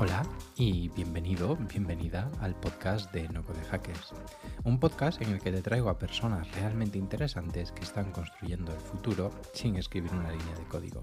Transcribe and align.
Hola 0.00 0.24
y 0.54 0.90
bienvenido, 0.90 1.56
bienvenida 1.56 2.30
al 2.40 2.54
podcast 2.54 3.12
de 3.12 3.28
No 3.30 3.42
Code 3.42 3.64
Hackers, 3.64 4.12
un 4.62 4.78
podcast 4.78 5.20
en 5.20 5.32
el 5.32 5.40
que 5.40 5.50
te 5.50 5.60
traigo 5.60 5.90
a 5.90 5.98
personas 5.98 6.48
realmente 6.52 6.98
interesantes 6.98 7.72
que 7.72 7.82
están 7.82 8.12
construyendo 8.12 8.72
el 8.72 8.78
futuro 8.78 9.32
sin 9.54 9.74
escribir 9.74 10.12
una 10.12 10.30
línea 10.30 10.54
de 10.54 10.62
código. 10.68 11.02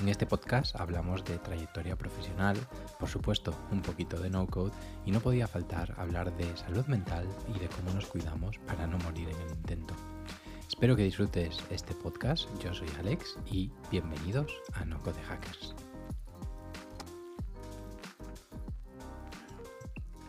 En 0.00 0.08
este 0.08 0.26
podcast 0.26 0.74
hablamos 0.74 1.24
de 1.24 1.38
trayectoria 1.38 1.94
profesional, 1.94 2.56
por 2.98 3.08
supuesto 3.08 3.54
un 3.70 3.80
poquito 3.80 4.18
de 4.18 4.28
no 4.28 4.48
code 4.48 4.72
y 5.04 5.12
no 5.12 5.20
podía 5.20 5.46
faltar 5.46 5.94
hablar 5.96 6.36
de 6.36 6.56
salud 6.56 6.84
mental 6.86 7.28
y 7.54 7.60
de 7.60 7.68
cómo 7.68 7.92
nos 7.94 8.06
cuidamos 8.06 8.58
para 8.66 8.88
no 8.88 8.98
morir 8.98 9.28
en 9.28 9.40
el 9.40 9.50
intento. 9.52 9.94
Espero 10.66 10.96
que 10.96 11.04
disfrutes 11.04 11.62
este 11.70 11.94
podcast, 11.94 12.48
yo 12.60 12.74
soy 12.74 12.88
Alex 12.98 13.38
y 13.46 13.70
bienvenidos 13.88 14.52
a 14.72 14.84
No 14.84 15.00
Code 15.00 15.22
Hackers. 15.28 15.76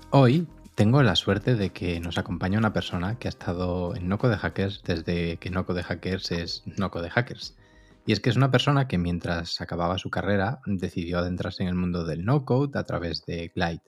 Hoy 0.10 0.48
tengo 0.76 1.04
la 1.04 1.18
suerte 1.18 1.56
de 1.56 1.72
que 1.72 2.00
nos 2.00 2.18
acompaña 2.18 2.58
una 2.58 2.72
persona 2.72 3.20
que 3.20 3.28
ha 3.28 3.30
estado 3.30 3.94
en 3.94 4.08
Noco 4.08 4.30
de 4.30 4.38
Hackers 4.38 4.82
desde 4.84 5.36
que 5.36 5.50
Noco 5.50 5.74
de 5.74 5.84
Hackers 5.84 6.32
es 6.32 6.64
Noco 6.78 7.02
de 7.02 7.10
Hackers. 7.10 7.58
Y 8.06 8.14
es 8.14 8.22
que 8.22 8.30
es 8.30 8.38
una 8.38 8.50
persona 8.50 8.88
que 8.88 8.98
mientras 8.98 9.60
acababa 9.60 9.98
su 9.98 10.10
carrera 10.10 10.62
decidió 10.66 11.20
adentrarse 11.20 11.64
en 11.64 11.70
el 11.70 11.76
mundo 11.76 12.06
del 12.06 12.24
no-code 12.24 12.80
a 12.80 12.86
través 12.86 13.26
de 13.26 13.52
Glide. 13.54 13.82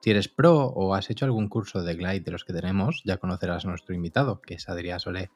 Si 0.00 0.10
eres 0.10 0.26
pro 0.26 0.64
o 0.66 0.96
has 0.96 1.10
hecho 1.10 1.26
algún 1.26 1.48
curso 1.48 1.84
de 1.84 1.94
Glide 1.94 2.24
de 2.24 2.32
los 2.32 2.44
que 2.44 2.52
tenemos, 2.52 3.00
ya 3.04 3.18
conocerás 3.18 3.64
a 3.64 3.68
nuestro 3.68 3.94
invitado, 3.94 4.42
que 4.42 4.54
es 4.54 4.68
Adrián 4.68 4.98
Solé. 4.98 5.30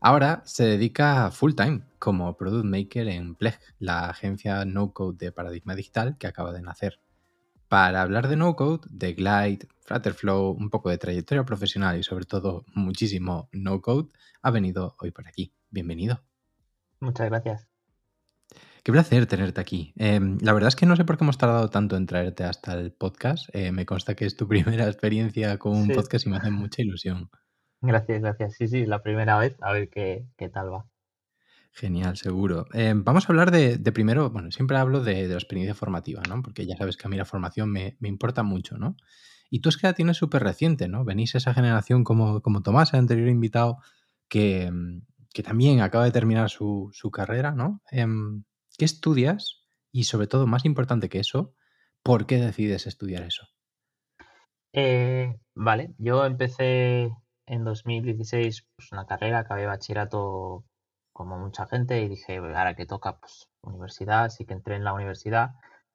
Ahora 0.00 0.42
se 0.44 0.64
dedica 0.64 1.30
full 1.30 1.54
time 1.54 1.80
como 1.98 2.36
Product 2.36 2.66
Maker 2.66 3.08
en 3.08 3.34
Pleg, 3.34 3.58
la 3.78 4.10
agencia 4.10 4.66
no-code 4.66 5.16
de 5.16 5.32
Paradigma 5.32 5.74
Digital 5.74 6.18
que 6.18 6.26
acaba 6.26 6.52
de 6.52 6.60
nacer 6.60 7.00
para 7.68 8.02
hablar 8.02 8.28
de 8.28 8.36
no-code, 8.36 8.86
de 8.90 9.14
Glide, 9.14 9.68
Flutterflow, 9.80 10.50
un 10.52 10.70
poco 10.70 10.90
de 10.90 10.98
trayectoria 10.98 11.44
profesional 11.44 11.98
y 11.98 12.02
sobre 12.02 12.24
todo 12.24 12.64
muchísimo 12.74 13.48
no-code, 13.52 14.08
ha 14.42 14.50
venido 14.50 14.96
hoy 15.00 15.10
por 15.10 15.26
aquí. 15.26 15.52
Bienvenido. 15.70 16.22
Muchas 17.00 17.28
gracias. 17.28 17.68
Qué 18.82 18.92
placer 18.92 19.26
tenerte 19.26 19.60
aquí. 19.60 19.92
Em, 19.96 20.38
la 20.40 20.52
verdad 20.52 20.68
es 20.68 20.76
que 20.76 20.86
no 20.86 20.94
sé 20.94 21.04
por 21.04 21.18
qué 21.18 21.24
hemos 21.24 21.38
tardado 21.38 21.68
tanto 21.70 21.96
en 21.96 22.06
traerte 22.06 22.44
hasta 22.44 22.74
el 22.74 22.92
podcast. 22.92 23.48
Eh, 23.52 23.72
me 23.72 23.84
consta 23.84 24.14
que 24.14 24.26
es 24.26 24.36
tu 24.36 24.46
primera 24.48 24.86
experiencia 24.86 25.58
con 25.58 25.76
un 25.76 25.88
podcast 25.88 26.26
y 26.26 26.30
me 26.30 26.36
hace 26.36 26.50
mucha 26.50 26.82
ilusión. 26.82 27.28
Gracias, 27.80 28.20
gracias. 28.20 28.54
Sí, 28.54 28.68
sí, 28.68 28.86
la 28.86 29.02
primera 29.02 29.38
vez. 29.38 29.56
A 29.60 29.72
ver 29.72 29.90
qué, 29.90 30.26
qué 30.36 30.48
tal 30.48 30.72
va. 30.72 30.86
Genial, 31.76 32.16
seguro. 32.16 32.64
Eh, 32.72 32.94
vamos 32.96 33.28
a 33.28 33.32
hablar 33.32 33.50
de, 33.50 33.78
primero, 33.92 34.30
bueno, 34.30 34.50
siempre 34.50 34.78
hablo 34.78 35.02
de, 35.02 35.28
la 35.28 35.34
experiencia 35.34 35.74
formativa, 35.74 36.22
¿no? 36.26 36.40
Porque 36.40 36.64
ya 36.64 36.74
sabes 36.74 36.96
que 36.96 37.06
a 37.06 37.10
mí 37.10 37.18
la 37.18 37.26
formación 37.26 37.70
me, 37.70 37.98
importa 38.00 38.42
mucho, 38.42 38.78
¿no? 38.78 38.96
Y 39.50 39.60
tú 39.60 39.68
es 39.68 39.76
que 39.76 39.86
la 39.86 39.92
tienes 39.92 40.16
súper 40.16 40.42
reciente, 40.42 40.88
¿no? 40.88 41.04
Venís 41.04 41.34
esa 41.34 41.52
generación 41.52 42.02
como, 42.02 42.40
como 42.40 42.62
Tomás, 42.62 42.94
el 42.94 43.00
anterior 43.00 43.28
invitado, 43.28 43.76
que, 44.26 44.72
también 45.44 45.82
acaba 45.82 46.06
de 46.06 46.12
terminar 46.12 46.48
su, 46.48 46.90
carrera, 47.12 47.52
¿no? 47.52 47.82
Em, 47.90 48.44
¿Qué 48.78 48.86
estudias? 48.86 49.66
Y 49.92 50.04
sobre 50.04 50.28
todo, 50.28 50.46
más 50.46 50.64
importante 50.64 51.10
que 51.10 51.18
eso, 51.18 51.52
¿por 52.02 52.24
qué 52.24 52.38
decides 52.38 52.86
estudiar 52.86 53.22
eso? 53.22 53.48
Eh, 54.72 55.38
vale, 55.54 55.94
yo 55.98 56.24
empecé 56.24 57.10
en 57.44 57.64
2016 57.64 58.66
pues, 58.76 58.92
una 58.92 59.04
carrera, 59.04 59.40
acabé 59.40 59.66
bachillerato 59.66 60.64
como 61.16 61.38
mucha 61.38 61.66
gente 61.66 62.02
y 62.02 62.08
dije, 62.08 62.36
ahora 62.36 62.74
que 62.74 62.84
toca, 62.84 63.18
pues 63.18 63.48
universidad, 63.62 64.24
así 64.24 64.44
que 64.44 64.52
entré 64.52 64.76
en 64.76 64.84
la 64.84 64.92
universidad 64.92 65.52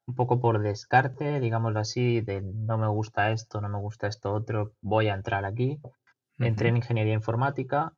un 0.07 0.15
poco 0.15 0.41
por 0.41 0.59
descarte, 0.59 1.39
digámoslo 1.39 1.79
así, 1.79 2.21
de 2.21 2.41
no 2.41 2.79
me 2.79 2.87
gusta 2.87 3.29
esto, 3.29 3.61
no 3.61 3.69
me 3.69 3.77
gusta 3.77 4.07
esto 4.07 4.33
otro, 4.33 4.73
voy 4.81 5.09
a 5.09 5.13
entrar 5.13 5.45
aquí. 5.45 5.79
Entré 6.39 6.69
en 6.69 6.77
ingeniería 6.77 7.13
informática, 7.13 7.93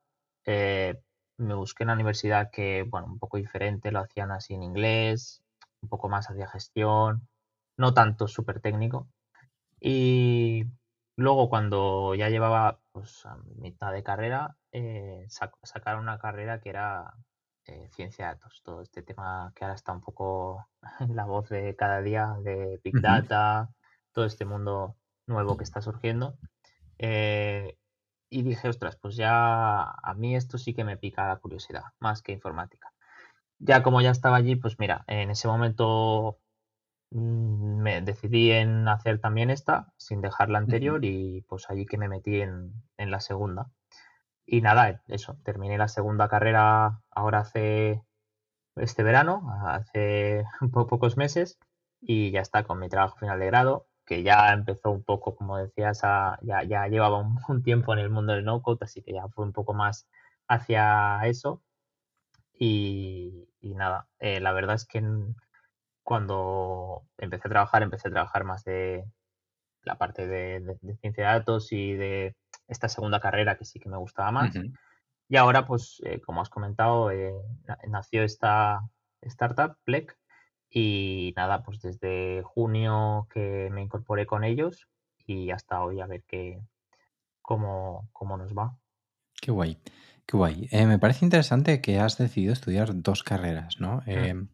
eh, 0.46 1.00
me 1.38 1.54
busqué 1.54 1.86
una 1.86 1.94
universidad 1.94 2.52
que, 2.52 2.84
bueno, 2.84 3.08
un 3.08 3.20
poco 3.20 3.38
diferente, 3.38 3.92
lo 3.92 4.00
hacían 4.00 4.32
así 4.32 4.54
en 4.54 4.64
inglés, 4.64 5.42
un 5.82 5.88
poco 5.88 6.10
más 6.10 6.30
hacia 6.30 6.50
gestión, 6.50 7.26
no 7.78 7.94
tanto 7.94 8.28
súper 8.28 8.60
técnico. 8.60 9.08
Y 9.80 10.66
luego 11.16 11.50
cuando 11.50 12.16
ya 12.16 12.28
llevaba 12.28 12.82
pues, 12.94 13.26
a 13.26 13.36
mitad 13.58 13.92
de 13.92 14.04
carrera, 14.04 14.56
eh, 14.72 15.26
sacar 15.28 15.98
una 15.98 16.20
carrera 16.20 16.62
que 16.62 16.70
era 16.70 17.14
eh, 17.66 17.90
ciencia 17.92 18.28
de 18.28 18.34
datos, 18.36 18.62
todo 18.64 18.82
este 18.82 19.02
tema 19.02 19.52
que 19.56 19.66
ahora 19.66 19.76
está 19.76 19.92
un 19.92 20.02
poco 20.02 20.68
en 21.00 21.16
la 21.16 21.26
voz 21.26 21.50
de 21.50 21.76
cada 21.76 22.02
día 22.02 22.36
de 22.44 22.80
Big 22.84 23.02
Data, 23.02 23.70
todo 24.14 24.26
este 24.26 24.46
mundo 24.46 24.96
nuevo 25.28 25.58
que 25.58 25.64
está 25.64 25.82
surgiendo. 25.82 26.38
Eh, 27.00 27.78
y 28.30 28.44
dije, 28.44 28.70
ostras, 28.70 28.96
pues 28.96 29.16
ya 29.16 29.84
a 29.84 30.14
mí 30.16 30.36
esto 30.36 30.58
sí 30.58 30.74
que 30.74 30.84
me 30.84 30.98
pica 30.98 31.28
la 31.28 31.38
curiosidad, 31.38 31.84
más 32.00 32.22
que 32.22 32.32
informática. 32.32 32.94
Ya 33.60 33.82
como 33.82 34.02
ya 34.02 34.12
estaba 34.12 34.38
allí, 34.38 34.56
pues 34.56 34.78
mira, 34.80 35.04
en 35.08 35.30
ese 35.32 35.48
momento 35.48 36.40
me 37.14 38.02
decidí 38.02 38.52
en 38.52 38.88
hacer 38.88 39.20
también 39.20 39.50
esta, 39.50 39.94
sin 39.98 40.22
dejar 40.22 40.50
la 40.50 40.60
anterior, 40.60 41.04
y 41.06 41.42
pues 41.48 41.70
allí 41.70 41.86
que 41.86 41.98
me 41.98 42.10
metí 42.10 42.42
en, 42.42 42.74
en 42.98 43.12
la 43.12 43.20
segunda. 43.20 43.70
Y 44.46 44.62
nada, 44.62 45.02
eso, 45.08 45.38
terminé 45.44 45.78
la 45.78 45.88
segunda 45.88 46.28
carrera 46.28 47.02
ahora 47.12 47.40
hace 47.40 48.04
este 48.76 49.04
verano, 49.04 49.44
hace 49.66 50.46
pocos 50.74 51.18
meses, 51.18 51.60
y 52.02 52.32
ya 52.32 52.42
está 52.42 52.64
con 52.64 52.80
mi 52.80 52.90
trabajo 52.90 53.18
final 53.18 53.40
de 53.40 53.46
grado, 53.48 53.88
que 54.06 54.24
ya 54.24 54.52
empezó 54.54 54.92
un 54.92 55.04
poco, 55.04 55.36
como 55.36 55.58
decías, 55.58 56.02
ya, 56.02 56.64
ya 56.64 56.88
llevaba 56.88 57.20
un, 57.48 57.64
tiempo 57.64 57.94
en 57.94 58.00
el 58.00 58.10
mundo 58.10 58.34
del 58.34 58.46
no-code, 58.46 58.80
así 58.82 59.02
que 59.02 59.14
ya 59.14 59.28
fue 59.30 59.46
un 59.46 59.54
poco 59.54 59.74
más 59.74 60.08
hacia 60.48 61.22
eso. 61.26 61.62
Y, 62.60 63.48
nada, 63.62 64.08
eh, 64.20 64.40
la 64.40 64.52
verdad 64.54 64.76
es 64.76 64.86
que 64.86 65.02
cuando 66.04 67.04
empecé 67.18 67.48
a 67.48 67.52
trabajar, 67.52 67.84
empecé 67.84 68.08
a 68.08 68.12
trabajar 68.12 68.44
más 68.44 68.64
de 68.64 69.06
la 69.84 69.98
parte 69.98 70.28
de 70.28 70.78
ciencia 71.02 71.26
de 71.26 71.34
datos 71.34 71.72
y 71.72 71.94
de 71.94 72.36
esta 72.68 72.90
segunda 72.90 73.20
carrera 73.20 73.58
que 73.58 73.66
sí 73.66 73.80
que 73.80 73.90
me 73.90 73.98
gustaba 73.98 74.32
más. 74.32 74.56
Y 75.30 75.38
ahora, 75.38 75.66
pues, 75.66 76.02
eh, 76.06 76.22
como 76.22 76.42
has 76.42 76.50
comentado, 76.50 77.12
eh, 77.12 77.34
nació 77.88 78.24
esta 78.24 78.82
startup, 79.22 79.78
Plec, 79.84 80.18
y 80.70 81.34
nada, 81.36 81.64
pues 81.64 81.82
desde 81.82 82.42
junio 82.44 83.28
que 83.34 83.70
me 83.72 83.82
incorporé 83.82 84.26
con 84.26 84.44
ellos 84.44 84.88
y 85.26 85.52
hasta 85.52 85.84
hoy 85.84 86.02
a 86.02 86.08
ver 86.08 86.24
qué, 86.28 86.60
cómo, 87.42 88.10
cómo 88.12 88.38
nos 88.38 88.54
va. 88.54 88.78
Qué 89.40 89.52
guay, 89.52 89.78
qué 90.26 90.38
guay. 90.38 90.68
Eh, 90.72 90.86
me 90.86 91.00
parece 91.00 91.26
interesante 91.26 91.82
que 91.82 92.00
has 92.00 92.18
decidido 92.18 92.54
estudiar 92.54 93.02
dos 93.02 93.24
carreras, 93.24 93.80
¿no? 93.80 94.02
Mm. 94.06 94.48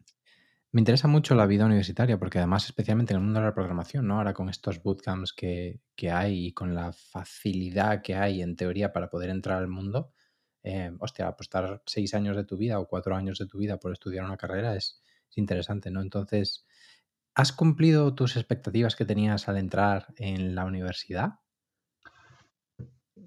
Me 0.71 0.81
interesa 0.81 1.07
mucho 1.07 1.33
la 1.33 1.47
vida 1.47 1.65
universitaria 1.65 2.19
porque 2.19 2.37
además, 2.37 2.65
especialmente 2.65 3.13
en 3.13 3.19
el 3.19 3.23
mundo 3.23 3.39
de 3.39 3.47
la 3.47 3.55
programación, 3.55 4.07
¿no? 4.07 4.17
Ahora 4.17 4.33
con 4.33 4.49
estos 4.49 4.83
bootcamps 4.83 5.33
que, 5.33 5.81
hay 6.11 6.47
y 6.47 6.53
con 6.53 6.75
la 6.75 6.93
facilidad 6.93 8.03
que 8.03 8.13
hay 8.13 8.43
en 8.43 8.55
teoría 8.55 8.93
para 8.93 9.09
poder 9.09 9.31
entrar 9.31 9.57
al 9.57 9.67
mundo, 9.67 10.13
eh, 10.61 10.91
hostia, 10.99 11.27
apostar 11.27 11.81
seis 11.87 12.13
años 12.13 12.35
de 12.35 12.43
tu 12.43 12.55
vida 12.55 12.79
o 12.79 12.87
cuatro 12.87 13.15
años 13.15 13.39
de 13.39 13.47
tu 13.47 13.57
vida 13.57 13.79
por 13.79 13.91
estudiar 13.93 14.25
una 14.25 14.37
carrera 14.37 14.75
es, 14.75 15.01
interesante, 15.35 15.89
¿no? 15.89 16.01
Entonces, 16.01 16.65
¿has 17.33 17.51
cumplido 17.51 18.13
tus 18.13 18.35
expectativas 18.35 18.95
que 18.95 19.05
tenías 19.05 19.47
al 19.47 19.57
entrar 19.57 20.07
en 20.17 20.53
la 20.53 20.65
universidad? 20.65 21.39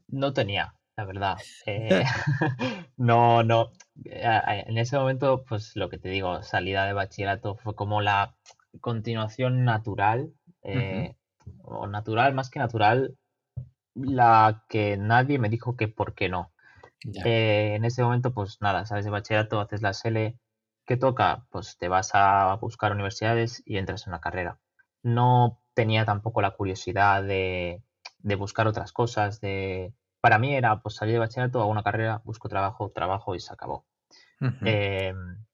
No 0.07 0.33
tenía, 0.33 0.77
la 0.97 1.05
verdad. 1.05 1.37
Eh, 1.67 2.05
no, 2.97 3.43
no. 3.43 3.73
Eh, 4.05 4.65
en 4.67 4.79
ese 4.79 4.99
momento, 4.99 5.45
pues 5.45 5.77
lo 5.77 5.89
que 5.89 5.99
te 5.99 6.09
digo, 6.09 6.43
salida 6.43 6.87
de 6.87 6.93
bachillerato 6.93 7.57
fue 7.57 7.75
como 7.75 8.01
la 8.01 8.35
continuación 8.81 9.65
natural, 9.65 10.33
eh, 10.63 11.15
o 11.63 11.87
natural, 11.87 12.35
más 12.35 12.51
que 12.51 12.59
natural, 12.59 13.17
la 13.95 14.65
que 14.69 14.97
nadie 14.97 15.39
me 15.39 15.49
dijo 15.49 15.77
que 15.77 15.89
por 15.89 16.15
qué 16.15 16.29
no. 16.29 16.53
en 17.05 17.85
ese 17.85 18.03
momento, 18.03 18.33
pues 18.33 18.59
nada, 18.61 18.87
sales 18.87 19.05
de 19.05 19.11
bachillerato, 19.11 19.61
haces 19.61 19.83
la 19.83 19.91
SL, 19.91 20.39
¿qué 20.87 20.97
toca? 20.97 21.47
Pues 21.51 21.77
te 21.79 21.89
vas 21.89 22.11
a 22.15 22.55
buscar 22.57 22.93
universidades 22.93 23.63
y 23.67 23.77
entras 23.77 24.07
en 24.07 24.13
una 24.13 24.21
carrera. 24.21 24.59
No 25.03 25.61
tenía 25.75 26.05
tampoco 26.05 26.43
la 26.43 26.53
curiosidad 26.53 27.23
de, 27.23 27.83
de 28.21 28.35
buscar 28.37 28.67
otras 28.67 28.93
cosas, 28.93 29.41
de 29.41 29.93
para 30.23 30.39
mí 30.39 30.55
era 30.55 30.81
pues 30.81 30.95
salir 30.95 31.15
de 31.15 31.19
bachillerato, 31.19 31.61
hago 31.61 31.71
una 31.71 31.83
carrera, 31.83 32.23
busco 32.25 32.49
trabajo, 32.49 32.93
trabajo 32.93 33.35
y 33.35 33.41
se 33.41 33.53
acabó. 33.53 33.85
Em, 34.65 35.45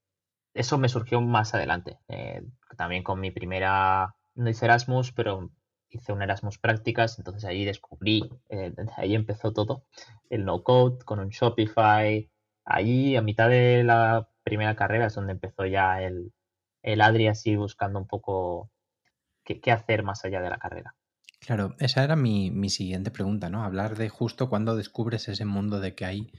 eso 0.53 0.77
me 0.77 0.91
surgió 0.91 1.23
más 1.23 1.55
adelante. 1.55 1.99
Eh, 2.09 2.43
también 2.77 3.03
con 3.03 3.19
mi 3.19 3.31
primera, 3.31 4.15
no 4.35 4.51
hice 4.51 4.67
Erasmus, 4.67 5.13
pero 5.13 5.51
hice 5.89 6.13
un 6.13 6.21
Erasmus 6.21 6.59
prácticas, 6.59 7.19
entonces 7.19 7.47
ahí 7.47 7.65
descubrí, 7.65 8.29
eh, 8.51 8.75
ahí 8.99 9.15
empezó 9.15 9.55
todo, 9.55 9.87
el 10.29 10.45
no 10.45 10.63
code 10.63 10.99
con 11.07 11.19
un 11.19 11.31
Shopify. 11.31 12.31
Allí 12.67 13.17
a 13.17 13.23
mitad 13.23 13.49
de 13.49 13.85
la 13.85 14.29
primera 14.43 14.77
carrera 14.77 15.07
es 15.07 15.15
donde 15.15 15.33
empezó 15.33 15.65
ya 15.65 16.03
el, 16.03 16.35
el 16.83 17.01
Adri 17.01 17.29
así 17.29 17.57
buscando 17.57 17.99
un 17.99 18.07
poco 18.07 18.71
qué, 19.45 19.73
hacer 19.73 20.03
más 20.03 20.27
allá 20.27 20.43
de 20.43 20.51
la 20.51 20.59
carrera. 20.59 20.95
Claro, 21.41 21.77
esa 21.79 22.05
era 22.05 22.17
mi, 22.17 22.51
mi, 22.51 22.69
siguiente 22.69 23.11
pregunta, 23.11 23.49
¿no? 23.49 23.63
Hablar 23.65 23.97
de 23.97 24.09
justo 24.09 24.49
cuando 24.49 24.77
descubres 24.77 25.29
ese 25.29 25.45
mundo 25.45 25.81
de 25.81 25.95
que 25.95 26.05
hay, 26.05 26.33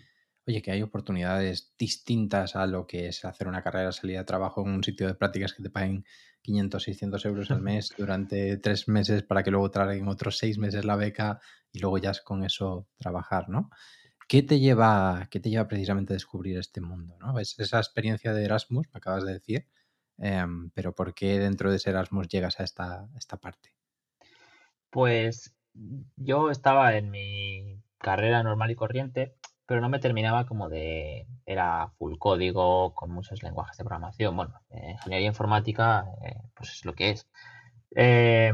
oye, 0.46 0.62
que 0.62 0.72
hay 0.72 0.82
oportunidades 0.82 1.74
distintas 1.78 2.56
a 2.56 2.68
lo 2.68 2.86
que 2.86 3.08
es 3.08 3.26
hacer 3.26 3.48
una 3.48 3.64
carrera, 3.64 3.92
salir 3.92 4.18
a 4.18 4.26
trabajo 4.26 4.62
en 4.62 4.74
un 4.74 4.84
sitio 4.84 5.08
de 5.08 5.16
prácticas 5.16 5.54
que 5.54 5.64
te 5.64 5.70
paguen 5.70 6.06
500, 6.42 6.84
600 6.84 7.26
euros 7.26 7.52
al 7.52 7.62
mes 7.62 7.94
durante 7.98 8.58
tres 8.58 8.88
meses 8.88 9.24
para 9.24 9.44
que 9.44 9.52
luego 9.52 9.72
traigan 9.72 10.08
otros 10.08 10.38
seis 10.38 10.58
meses 10.58 10.86
la 10.86 10.96
beca 10.96 11.40
y 11.72 11.80
luego 11.80 11.98
ya 11.98 12.12
con 12.24 12.44
eso 12.44 12.88
trabajar, 12.98 13.50
¿no? 13.50 13.70
¿Qué 14.28 14.44
te 14.44 14.60
lleva, 14.60 15.28
qué 15.32 15.40
te 15.40 15.50
lleva 15.50 15.68
precisamente 15.68 16.14
a 16.14 16.16
descubrir 16.16 16.60
este 16.60 16.82
mundo? 16.82 17.18
¿no? 17.20 17.40
Es 17.40 17.58
esa 17.58 17.80
experiencia 17.80 18.32
de 18.32 18.46
Erasmus, 18.46 18.88
me 18.94 18.98
acabas 19.00 19.26
de 19.26 19.34
decir, 19.34 19.68
em, 20.20 20.70
pero 20.72 20.94
¿por 20.94 21.16
qué 21.16 21.40
dentro 21.40 21.72
de 21.72 21.78
ese 21.78 21.90
Erasmus 21.90 22.28
llegas 22.28 22.60
a 22.60 22.64
esta, 22.64 23.08
esta 23.18 23.38
parte? 23.38 23.79
Pues 24.90 25.56
yo 26.18 26.50
estaba 26.52 26.96
en 26.96 27.12
mi 27.12 27.82
carrera 27.98 28.44
normal 28.44 28.72
y 28.72 28.76
corriente, 28.76 29.36
pero 29.66 29.82
no 29.82 29.90
me 29.90 30.00
terminaba 30.00 30.46
como 30.46 30.70
de... 30.70 31.28
Era 31.46 31.90
full 31.98 32.18
código, 32.18 32.94
con 32.94 33.12
muchos 33.12 33.44
lenguajes 33.44 33.78
de 33.78 33.84
programación. 33.84 34.36
Bueno, 34.36 34.62
ingeniería 34.72 35.28
informática, 35.28 36.06
eh, 36.24 36.36
pues 36.56 36.72
es 36.74 36.86
lo 36.86 36.94
que 36.94 37.12
es. 37.12 37.28
Eh, 37.96 38.52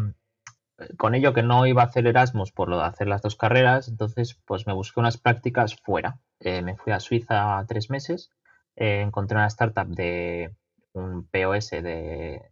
con 0.97 1.15
ello 1.15 1.33
que 1.33 1.43
no 1.43 1.65
iba 1.67 1.81
a 1.83 1.85
hacer 1.85 2.05
Erasmus 2.07 2.51
por 2.51 2.69
lo 2.69 2.77
de 2.77 2.83
hacer 2.85 3.07
las 3.07 3.21
dos 3.21 3.35
carreras, 3.35 3.87
entonces 3.87 4.39
pues 4.45 4.67
me 4.67 4.73
busqué 4.73 4.99
unas 4.99 5.17
prácticas 5.17 5.75
fuera. 5.75 6.19
Eh, 6.39 6.61
me 6.61 6.75
fui 6.75 6.91
a 6.93 6.99
Suiza 6.99 7.63
tres 7.67 7.89
meses, 7.89 8.31
eh, 8.75 9.01
encontré 9.01 9.37
una 9.37 9.47
startup 9.47 9.87
de 9.87 10.53
un 10.93 11.27
POS 11.27 11.71
de, 11.71 12.51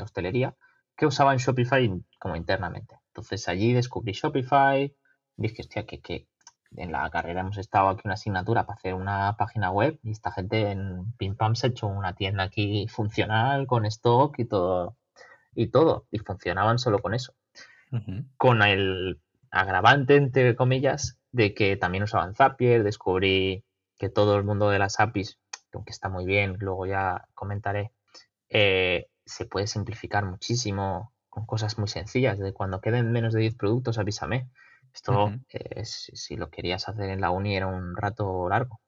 hostelería 0.00 0.54
que 0.96 1.06
usaba 1.06 1.32
en 1.32 1.38
Shopify 1.38 1.90
como 2.18 2.36
internamente. 2.36 2.96
Entonces 3.08 3.48
allí 3.48 3.72
descubrí 3.72 4.12
Shopify, 4.12 4.94
dije, 5.36 5.62
hostia, 5.62 5.86
que, 5.86 6.00
que 6.00 6.28
en 6.76 6.92
la 6.92 7.08
carrera 7.10 7.40
hemos 7.40 7.58
estado 7.58 7.88
aquí 7.88 8.02
una 8.04 8.14
asignatura 8.14 8.66
para 8.66 8.76
hacer 8.76 8.94
una 8.94 9.36
página 9.36 9.70
web 9.70 9.98
y 10.02 10.12
esta 10.12 10.32
gente 10.32 10.70
en 10.70 11.12
Pim 11.18 11.36
Pam 11.36 11.54
se 11.54 11.66
ha 11.66 11.70
hecho 11.70 11.86
una 11.86 12.14
tienda 12.14 12.44
aquí 12.44 12.88
funcional 12.88 13.66
con 13.66 13.84
stock 13.86 14.38
y 14.38 14.46
todo 14.46 14.96
y 15.54 15.68
todo 15.68 16.06
y 16.10 16.18
funcionaban 16.18 16.78
solo 16.78 17.00
con 17.00 17.14
eso 17.14 17.34
con 18.36 18.62
el 18.62 19.20
agravante, 19.50 20.16
entre 20.16 20.56
comillas, 20.56 21.18
de 21.30 21.54
que 21.54 21.76
también 21.76 22.04
usaban 22.04 22.34
Zapier, 22.34 22.82
descubrí 22.82 23.64
que 23.98 24.08
todo 24.08 24.36
el 24.36 24.44
mundo 24.44 24.70
de 24.70 24.78
las 24.78 24.98
APIs, 24.98 25.38
aunque 25.72 25.92
está 25.92 26.08
muy 26.08 26.24
bien, 26.24 26.56
luego 26.58 26.86
ya 26.86 27.28
comentaré, 27.34 27.92
eh, 28.48 29.08
se 29.32 29.46
puede 29.46 29.66
simplificar 29.66 30.24
muchísimo 30.24 31.12
con 31.28 31.46
cosas 31.46 31.78
muy 31.78 31.88
sencillas. 31.88 32.38
De 32.38 32.52
cuando 32.52 32.80
queden 32.80 33.10
menos 33.12 33.32
de 33.32 33.40
10 33.40 33.56
productos, 33.56 33.98
avísame. 33.98 34.50
Esto, 34.94 35.32
si 35.84 36.36
lo 36.36 36.50
querías 36.50 36.88
hacer 36.88 37.08
en 37.10 37.20
la 37.20 37.30
uni, 37.30 37.56
era 37.56 37.66
un 37.66 37.96
rato 37.96 38.48
largo. 38.48 38.80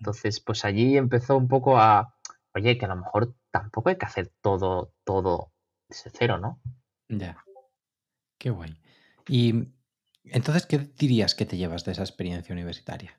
Entonces, 0.00 0.40
pues 0.40 0.64
allí 0.64 0.96
empezó 0.96 1.36
un 1.36 1.48
poco 1.48 1.78
a, 1.78 2.14
oye, 2.54 2.76
que 2.76 2.84
a 2.84 2.88
lo 2.88 2.96
mejor 2.96 3.34
tampoco 3.50 3.88
hay 3.88 3.96
que 3.96 4.06
hacer 4.06 4.32
todo, 4.40 4.92
todo 5.04 5.52
desde 5.88 6.10
cero, 6.10 6.38
¿no? 6.38 6.60
Ya. 7.08 7.38
Qué 8.38 8.50
guay. 8.50 8.78
Y 9.28 9.68
entonces, 10.24 10.66
¿qué 10.66 10.78
dirías 10.78 11.34
que 11.34 11.46
te 11.46 11.56
llevas 11.56 11.84
de 11.84 11.92
esa 11.92 12.02
experiencia 12.02 12.52
universitaria? 12.52 13.18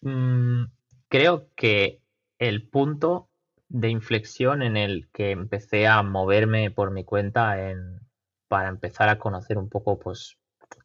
Mm, 0.00 0.64
creo 1.08 1.50
que 1.54 2.02
el 2.38 2.68
punto 2.68 3.30
de 3.68 3.88
inflexión 3.88 4.62
en 4.62 4.76
el 4.76 5.08
que 5.12 5.30
empecé 5.30 5.86
a 5.86 6.02
moverme 6.02 6.70
por 6.70 6.90
mi 6.90 7.04
cuenta 7.04 7.70
en, 7.70 8.00
para 8.48 8.68
empezar 8.68 9.08
a 9.08 9.18
conocer 9.18 9.58
un 9.58 9.68
poco, 9.68 9.98
pues, 9.98 10.38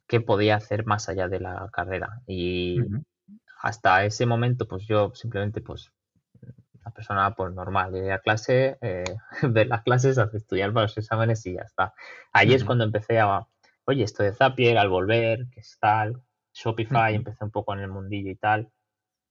qué 0.07 0.21
podía 0.21 0.55
hacer 0.55 0.85
más 0.85 1.09
allá 1.09 1.27
de 1.27 1.39
la 1.39 1.69
carrera. 1.71 2.21
Y 2.27 2.79
hasta 3.61 4.03
ese 4.05 4.25
momento, 4.25 4.67
pues 4.67 4.85
yo 4.87 5.11
simplemente, 5.13 5.61
pues, 5.61 5.91
una 6.83 6.93
persona 6.93 7.35
pues 7.35 7.53
normal, 7.53 7.95
ir 7.95 8.11
a 8.11 8.19
clase, 8.19 8.77
eh, 8.81 9.03
ver 9.43 9.67
las 9.67 9.83
clases, 9.83 10.17
estudiar 10.33 10.73
para 10.73 10.85
los 10.85 10.97
exámenes 10.97 11.45
y 11.45 11.53
ya 11.53 11.61
está. 11.61 11.93
Allí 12.33 12.53
es 12.53 12.65
cuando 12.65 12.83
empecé 12.83 13.19
a, 13.19 13.47
oye, 13.85 14.03
esto 14.03 14.23
de 14.23 14.33
Zapier, 14.33 14.77
al 14.77 14.89
volver, 14.89 15.47
que 15.51 15.59
es 15.59 15.77
tal, 15.79 16.21
Shopify, 16.53 17.15
empecé 17.15 17.43
un 17.43 17.51
poco 17.51 17.73
en 17.73 17.79
el 17.79 17.87
mundillo 17.89 18.31
y 18.31 18.35
tal. 18.35 18.69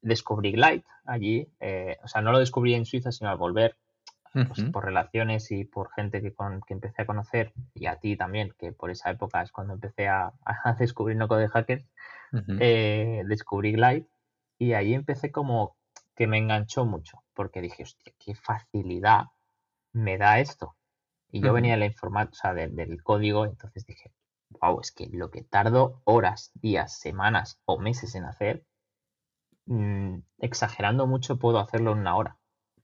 Descubrí 0.02 0.52
Glide 0.52 0.85
allí, 1.05 1.49
eh, 1.61 1.99
o 2.02 2.08
sea, 2.08 2.23
no 2.23 2.32
lo 2.32 2.38
descubrí 2.38 2.75
en 2.75 2.87
Suiza, 2.87 3.12
sino 3.12 3.31
al 3.31 3.37
volver, 3.37 3.76
pues, 4.32 4.62
por 4.70 4.85
relaciones 4.85 5.50
y 5.50 5.64
por 5.64 5.91
gente 5.93 6.23
que, 6.23 6.32
con, 6.32 6.61
que 6.61 6.75
empecé 6.75 7.02
a 7.02 7.06
conocer, 7.06 7.52
y 7.75 7.87
a 7.87 7.97
ti 7.97 8.17
también, 8.17 8.55
que 8.58 8.73
por 8.73 8.91
esa 8.91 9.11
época 9.11 9.43
es 9.43 9.50
cuando 9.50 9.75
empecé 9.75 10.08
a, 10.08 10.32
descubrir 10.79 11.17
Noco 11.17 11.37
de 11.37 11.49
Hackers, 11.49 11.85
eh, 12.61 13.23
descubrí 13.26 13.73
Glide 13.73 14.06
y 14.56 14.75
allí 14.75 14.94
empecé 14.94 15.32
como 15.32 15.76
que 16.14 16.26
me 16.26 16.38
enganchó 16.38 16.85
mucho, 16.85 17.23
porque 17.35 17.61
dije, 17.61 17.82
hostia, 17.82 18.12
qué 18.19 18.35
facilidad 18.35 19.26
me 19.93 20.19
da 20.19 20.38
esto. 20.38 20.76
Y 21.32 21.41
yo 21.41 21.52
venía 21.52 21.73
de 21.73 21.79
la 21.79 21.87
informática, 21.87 22.32
o 22.32 22.55
sea, 22.55 22.55
del 22.55 23.02
código, 23.02 23.47
entonces 23.47 23.87
dije, 23.87 24.12
wow, 24.61 24.81
es 24.81 24.93
que 24.93 25.08
lo 25.12 25.31
que 25.31 25.43
tardo 25.43 26.02
horas, 26.05 26.50
días, 26.55 26.99
semanas 26.99 27.61
o 27.64 27.79
meses 27.79 28.14
en 28.14 28.25
hacer, 28.25 28.64
mm, 29.70 30.22
exagerando 30.38 31.06
mucho 31.06 31.38
puedo 31.38 31.58
hacerlo 31.58 31.93
en 31.93 32.00
una 32.00 32.17
hora, 32.17 32.37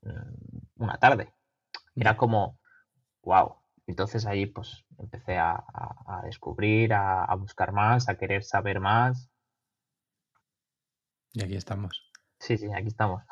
mm, 0.03 0.83
una 0.83 0.99
tarde. 0.99 1.35
Era 1.95 2.17
como, 2.17 2.59
wow. 3.23 3.57
Entonces 3.87 4.27
ahí 4.27 4.47
pues 4.47 4.85
empecé 4.99 5.39
a, 5.39 5.65
descubrir, 6.25 6.93
a, 6.95 7.33
buscar 7.37 7.73
más, 7.73 8.09
a 8.09 8.17
querer 8.17 8.43
saber 8.43 8.81
más. 8.81 9.31
Y 11.33 11.43
aquí 11.43 11.55
estamos. 11.55 12.11
Sí, 12.39 12.57
sí, 12.57 12.67
aquí 12.75 12.89
estamos. 12.89 13.23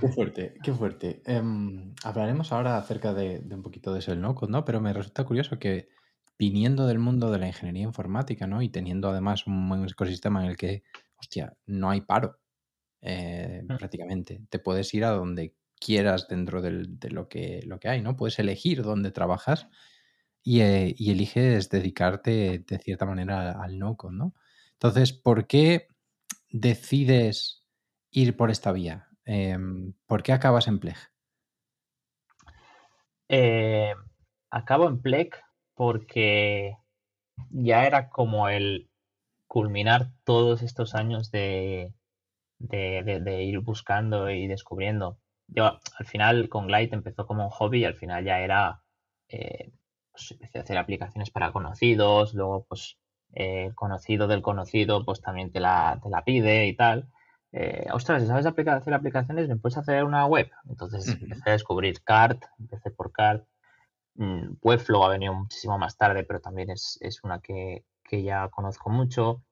Qué 0.00 0.08
fuerte, 0.14 0.54
qué 0.62 0.72
fuerte. 0.72 1.22
Em, 1.26 1.94
hablaremos 2.02 2.52
ahora 2.52 2.78
acerca 2.78 3.12
de, 3.12 3.44
un 3.50 3.62
poquito 3.62 3.92
de 3.92 4.00
eso 4.00 4.12
el 4.12 4.20
no 4.20 4.34
¿no? 4.48 4.64
Pero 4.64 4.80
me 4.80 4.92
resulta 4.92 5.24
curioso 5.24 5.58
que 5.58 5.88
viniendo 6.38 6.86
del 6.86 6.98
mundo 6.98 7.30
de 7.30 7.38
la 7.38 7.46
ingeniería 7.48 7.82
informática, 7.82 8.46
¿no? 8.46 8.62
Y 8.62 8.70
teniendo 8.70 9.10
además 9.10 9.46
un 9.46 9.68
buen 9.68 9.84
ecosistema 9.84 10.42
en 10.42 10.50
el 10.50 10.56
que, 10.56 10.82
hostia, 11.18 11.54
no 11.66 11.90
hay 11.90 12.00
paro 12.00 12.38
eh, 13.00 13.62
prácticamente. 13.66 14.40
Te 14.48 14.58
puedes 14.58 14.92
ir 14.94 15.04
a 15.04 15.10
donde 15.10 15.54
quieras 15.80 16.28
dentro 16.28 16.60
de 16.60 17.10
lo 17.10 17.28
que, 17.28 17.62
lo 17.64 17.78
que 17.78 17.88
hay, 17.88 18.02
¿no? 18.02 18.16
Puedes 18.16 18.38
elegir 18.38 18.82
dónde 18.82 19.10
trabajas 19.10 19.68
y, 20.42 20.60
eh, 20.60 20.94
y 20.96 21.10
eliges 21.10 21.68
dedicarte 21.68 22.64
de 22.66 22.78
cierta 22.78 23.06
manera 23.06 23.52
al 23.62 23.78
no-code, 23.78 24.16
¿no? 24.16 24.34
Entonces, 24.72 25.12
¿por 25.12 25.46
qué 25.46 25.88
decides 26.50 27.64
ir 28.10 28.36
por 28.36 28.50
esta 28.50 28.72
vía? 28.72 29.08
Em, 29.24 29.92
¿Por 30.06 30.22
qué 30.22 30.32
acabas 30.32 30.68
en 30.68 30.78
Pleg? 30.78 30.96
Eh, 33.28 33.92
acabo 34.50 34.88
en 34.88 35.02
Pleg 35.02 35.34
porque 35.74 36.76
ya 37.50 37.86
era 37.86 38.08
como 38.08 38.48
el 38.48 38.88
culminar 39.46 40.10
todos 40.24 40.62
estos 40.62 40.94
años 40.94 41.30
de, 41.30 41.92
de, 42.58 43.42
ir 43.44 43.60
buscando 43.60 44.30
y 44.30 44.46
descubriendo. 44.46 45.18
Yo 45.48 45.78
al 45.98 46.06
final 46.06 46.48
con 46.48 46.66
Glide 46.66 46.94
empezó 46.94 47.26
como 47.26 47.44
un 47.44 47.50
hobby 47.50 47.80
y 47.80 47.84
al 47.84 47.94
final 47.94 48.24
ya 48.24 48.40
era, 48.40 48.82
eh, 49.28 49.72
pues 50.12 50.32
empecé 50.32 50.58
a 50.58 50.62
hacer 50.62 50.78
aplicaciones 50.78 51.30
para 51.30 51.52
conocidos, 51.52 52.34
luego 52.34 52.66
pues 52.68 52.98
eh, 53.34 53.72
conocido 53.74 54.26
del 54.26 54.42
conocido 54.42 55.04
pues 55.04 55.20
también 55.20 55.52
te 55.52 55.60
la, 55.60 56.00
te 56.02 56.10
la 56.10 56.24
pide 56.24 56.66
y 56.66 56.76
tal 56.76 57.08
eh, 57.52 57.86
ostras, 57.92 58.22
si 58.22 58.28
sabes 58.28 58.46
hacer 58.46 58.94
aplicaciones, 58.94 59.48
¿me 59.48 59.56
puedes 59.56 59.78
hacer 59.78 60.04
una 60.04 60.26
web? 60.26 60.50
Entonces 60.68 61.08
empecé 61.08 61.50
a 61.50 61.52
descubrir 61.52 62.02
Cart, 62.02 62.44
empecé 62.58 62.90
por 62.90 63.12
Cart. 63.12 63.46
Mm, 64.14 64.56
Webflow 64.62 65.04
ha 65.04 65.08
venido 65.10 65.34
muchísimo 65.34 65.78
más 65.78 65.96
tarde, 65.96 66.24
pero 66.24 66.40
también 66.40 66.70
es, 66.70 66.98
una 67.22 67.40
que, 67.40 67.84
ya 68.10 68.48
conozco 68.48 68.90
mucho. 68.90 69.42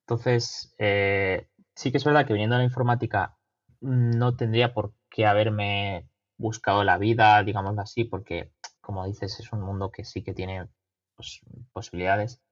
Entonces, 0.00 0.74
eh, 0.78 1.48
sí 1.74 1.90
que 1.90 1.98
es 1.98 2.04
verdad 2.04 2.26
que 2.26 2.32
viniendo 2.32 2.56
a 2.56 2.58
la 2.58 2.64
informática 2.64 3.36
no 3.80 4.36
tendría 4.36 4.72
por 4.72 4.94
qué 5.10 5.26
haberme 5.26 6.08
buscado 6.36 6.84
la 6.84 6.98
vida, 6.98 7.42
digámoslo 7.42 7.82
así, 7.82 8.04
porque, 8.04 8.52
como 8.80 9.06
dices, 9.06 9.38
es 9.40 9.52
un 9.52 9.60
mundo 9.60 9.90
que 9.90 10.04
sí 10.04 10.22
que 10.22 10.34
tiene 10.34 10.68
pues, 11.14 11.40
posibilidades. 11.72 12.42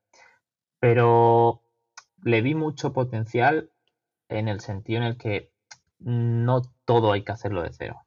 Pero 0.79 1.63
le 2.23 2.43
vi 2.43 2.55
mucho 2.55 2.93
potencial 2.93 3.71
en 4.29 4.49
el 4.49 4.61
sentido 4.61 5.01
en 5.01 5.07
el 5.07 5.17
que 5.17 5.53
no 5.99 6.63
todo 6.85 7.13
hay 7.13 7.25
que 7.25 7.33
hacerlo 7.33 7.63
de 7.63 7.73
cero. 7.73 8.03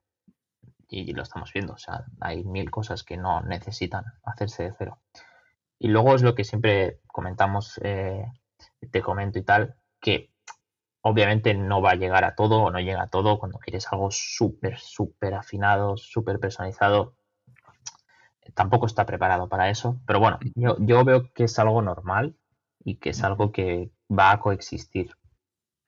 Y 0.88 1.14
lo 1.14 1.24
estamos 1.24 1.52
viendo, 1.52 1.74
o 1.74 1.78
sea, 1.78 2.06
hay 2.22 2.44
mil 2.44 2.70
cosas 2.70 3.04
que 3.04 3.18
no 3.18 3.42
necesitan 3.42 4.06
hacerse 4.24 4.64
de 4.64 4.74
cero. 4.78 5.00
Y 5.80 5.88
luego 5.88 6.16
es 6.16 6.22
lo 6.22 6.36
que 6.36 6.44
siempre 6.44 7.02
comentamos, 7.08 7.80
eh, 7.84 8.26
te 8.92 9.02
comento 9.02 9.40
y 9.40 9.44
tal, 9.44 9.76
que 10.00 10.35
obviamente 11.08 11.54
no 11.54 11.84
va 11.84 11.92
a 11.92 11.96
llegar 11.96 12.24
a 12.24 12.34
todo 12.34 12.64
o 12.64 12.72
no 12.72 12.80
llega 12.80 13.04
a 13.04 13.10
todo 13.10 13.38
cuando 13.38 13.60
quieres 13.60 13.88
algo 13.92 14.10
súper, 14.10 14.80
súper 14.80 15.36
afinado, 15.36 15.98
súper 15.98 16.40
personalizado. 16.40 17.16
tampoco 18.56 18.88
está 18.88 19.06
preparado 19.06 19.48
para 19.48 19.70
eso, 19.70 20.02
pero 20.08 20.20
bueno, 20.20 20.40
yo, 20.56 20.78
yo 20.80 21.04
veo 21.04 21.32
que 21.32 21.44
es 21.44 21.60
algo 21.60 21.84
normal 21.84 22.36
y 22.84 22.96
que 22.96 23.12
es 23.12 23.24
algo 23.24 23.52
que 23.52 23.92
va 24.10 24.32
a 24.32 24.40
coexistir. 24.40 25.12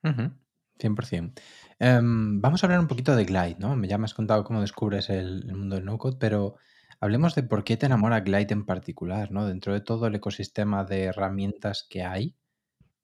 100%. 0.04 1.32
Em, 1.80 2.40
vamos 2.40 2.62
a 2.62 2.66
hablar 2.66 2.78
un 2.78 2.86
poquito 2.86 3.16
de 3.16 3.24
Glide, 3.24 3.56
¿no? 3.58 3.82
Ya 3.86 3.98
me 3.98 4.04
has 4.04 4.14
contado 4.14 4.44
cómo 4.44 4.60
descubres 4.60 5.10
el, 5.10 5.44
mundo 5.46 5.74
del 5.76 5.84
no-code, 5.84 6.18
pero 6.20 6.54
hablemos 7.00 7.34
de 7.34 7.42
por 7.42 7.64
qué 7.64 7.76
te 7.76 7.86
enamora 7.86 8.20
Glide 8.20 8.52
en 8.52 8.64
particular, 8.64 9.32
¿no? 9.32 9.46
Dentro 9.46 9.72
de 9.72 9.80
todo 9.80 10.06
el 10.06 10.14
ecosistema 10.14 10.84
de 10.84 11.06
herramientas 11.06 11.84
que 11.90 12.04
hay, 12.04 12.36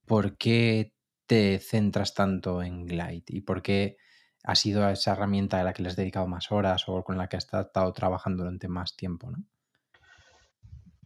¿por 0.07 0.37
qué 0.37 0.94
te 1.27 1.59
centras 1.59 2.15
tanto 2.15 2.63
en 2.63 2.87
Glide? 2.87 3.25
¿Y 3.29 3.41
por 3.43 3.63
qué 3.63 3.97
ha 4.45 4.55
sido 4.55 4.89
esa 4.89 5.13
herramienta 5.13 5.61
a 5.61 5.65
la 5.65 5.73
que 5.73 5.83
le 5.83 5.89
has 5.89 5.97
dedicado 5.97 6.27
más 6.27 6.53
horas 6.53 6.85
o 6.89 7.03
con 7.03 7.17
la 7.17 7.29
que 7.29 7.37
has 7.37 7.45
estado 7.45 7.93
trabajando 7.93 8.43
durante 8.45 8.69
más 8.69 8.95
tiempo, 8.95 9.31
¿no? 9.31 9.39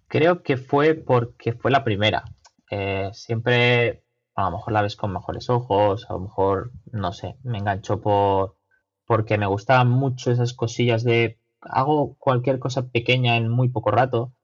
Creo 0.09 0.43
que 0.43 0.57
fue 0.57 0.95
porque 0.95 1.53
fue 1.53 1.71
la 1.71 1.85
primera. 1.85 2.25
Eh, 2.71 3.11
siempre 3.13 4.05
a 4.35 4.45
lo 4.45 4.53
mejor 4.53 4.73
la 4.73 4.83
ves 4.83 4.97
con 4.97 5.13
mejores 5.13 5.51
ojos, 5.51 6.07
a 6.09 6.15
lo 6.15 6.21
mejor, 6.21 6.73
no 6.93 7.13
sé, 7.13 7.37
me 7.43 7.59
enganchó 7.59 8.01
por 8.01 8.57
porque 9.05 9.39
me 9.39 9.47
gustaban 9.47 9.89
mucho 9.89 10.31
esas 10.31 10.53
cosillas 10.53 11.03
de 11.03 11.41
hago 11.63 12.17
cualquier 12.19 12.59
cosa 12.59 12.91
pequeña 12.91 13.37
en 13.37 13.49
muy 13.49 13.69
poco 13.69 13.91
rato. 13.91 14.35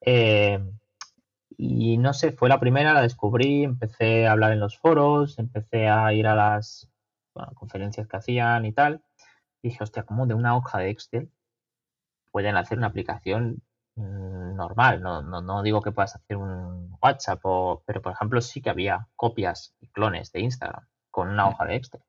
Eh, 0.00 0.58
y 1.58 1.98
no 1.98 2.14
sé, 2.14 2.32
fue 2.32 2.48
la 2.48 2.60
primera, 2.60 2.94
la 2.94 3.02
descubrí, 3.02 3.64
empecé 3.64 4.26
a 4.26 4.32
hablar 4.32 4.52
en 4.52 4.60
los 4.60 4.78
foros, 4.78 5.38
empecé 5.38 5.88
a 5.88 6.12
ir 6.14 6.26
a 6.26 6.34
las 6.34 6.90
conferencias 7.54 8.08
que 8.08 8.16
hacían 8.16 8.64
y 8.64 8.72
tal. 8.72 9.02
dije, 9.62 9.84
hostia, 9.84 10.04
como 10.04 10.26
de 10.26 10.34
una 10.34 10.56
hoja 10.56 10.78
de 10.78 10.90
Excel 10.90 11.30
pueden 12.32 12.56
hacer 12.56 12.78
una 12.78 12.86
aplicación 12.88 13.62
Mm, 13.98 14.54
normal. 14.54 15.02
No, 15.02 15.22
no, 15.22 15.42
no, 15.42 15.62
digo 15.62 15.82
que 15.82 15.90
puedas 15.92 16.14
hacer 16.14 16.36
un 16.36 16.96
WhatsApp, 17.02 17.40
pero 17.84 18.00
por 18.02 18.12
ejemplo 18.12 18.40
sí 18.40 18.62
que 18.62 18.70
había 18.70 19.08
copias 19.16 19.74
y 19.80 19.88
clones 19.88 20.30
de 20.32 20.40
Instagram 20.40 20.86
con 21.10 21.28
una 21.28 21.48
hoja 21.48 21.64
de 21.64 21.74
Excel. 21.76 22.02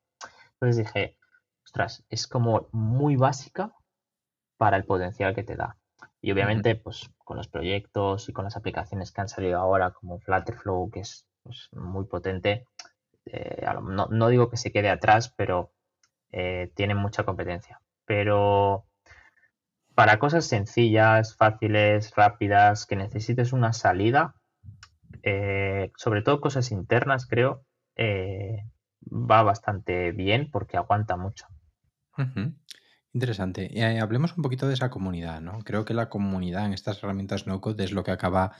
Entonces 0.54 0.86
dije, 0.86 1.18
ostras, 1.66 2.06
es 2.10 2.28
como 2.28 2.68
muy 2.72 3.16
básica 3.16 3.74
para 4.58 4.78
el 4.78 4.86
potencial 4.86 5.34
que 5.34 5.44
te 5.44 5.56
da. 5.56 5.79
Y 6.22 6.32
obviamente, 6.32 6.76
pues 6.76 7.10
con 7.18 7.38
los 7.38 7.48
proyectos 7.48 8.28
y 8.28 8.34
con 8.34 8.44
las 8.44 8.58
aplicaciones 8.58 9.12
que 9.12 9.22
han 9.22 9.30
salido 9.30 9.60
ahora, 9.60 9.92
como 9.92 10.20
Flutterflow, 10.20 10.90
que 10.92 11.02
es 11.02 11.26
pues, 11.44 11.70
muy 11.72 12.06
potente, 12.06 12.66
eh, 13.26 13.66
no, 13.84 14.08
no, 14.10 14.28
digo 14.30 14.50
que 14.50 14.58
se 14.58 14.72
quede 14.72 14.90
atrás, 14.90 15.34
pero 15.36 15.72
eh, 16.32 16.72
tiene 16.76 16.96
mucha 16.96 17.24
competencia. 17.24 17.80
Pero 18.06 18.86
para 19.96 20.20
cosas 20.20 20.46
sencillas, 20.46 21.36
fáciles, 21.36 22.14
rápidas, 22.16 22.86
que 22.86 22.96
necesites 22.96 23.54
una 23.54 23.74
salida, 23.74 24.36
eh, 25.24 25.92
sobre 25.96 26.22
todo 26.22 26.42
cosas 26.42 26.72
internas, 26.72 27.28
creo, 27.28 27.64
va 27.98 29.44
bastante 29.44 30.12
bien 30.12 30.50
porque 30.52 30.78
aguanta 30.78 31.18
mucho. 31.18 31.46
Interesante. 33.14 33.72
Eh, 33.80 34.00
hablemos 34.00 34.38
un 34.38 34.44
poquito 34.44 34.68
de 34.68 34.76
esa 34.76 34.90
comunidad, 34.92 35.42
¿no? 35.42 35.60
Creo 35.64 35.84
que 35.84 35.96
la 35.96 36.10
comunidad 36.10 36.66
en 36.66 36.74
estas 36.74 37.02
herramientas 37.02 37.48
no-code 37.48 37.84
es 37.84 37.92
lo 37.92 38.04
que 38.04 38.12
acaba 38.12 38.52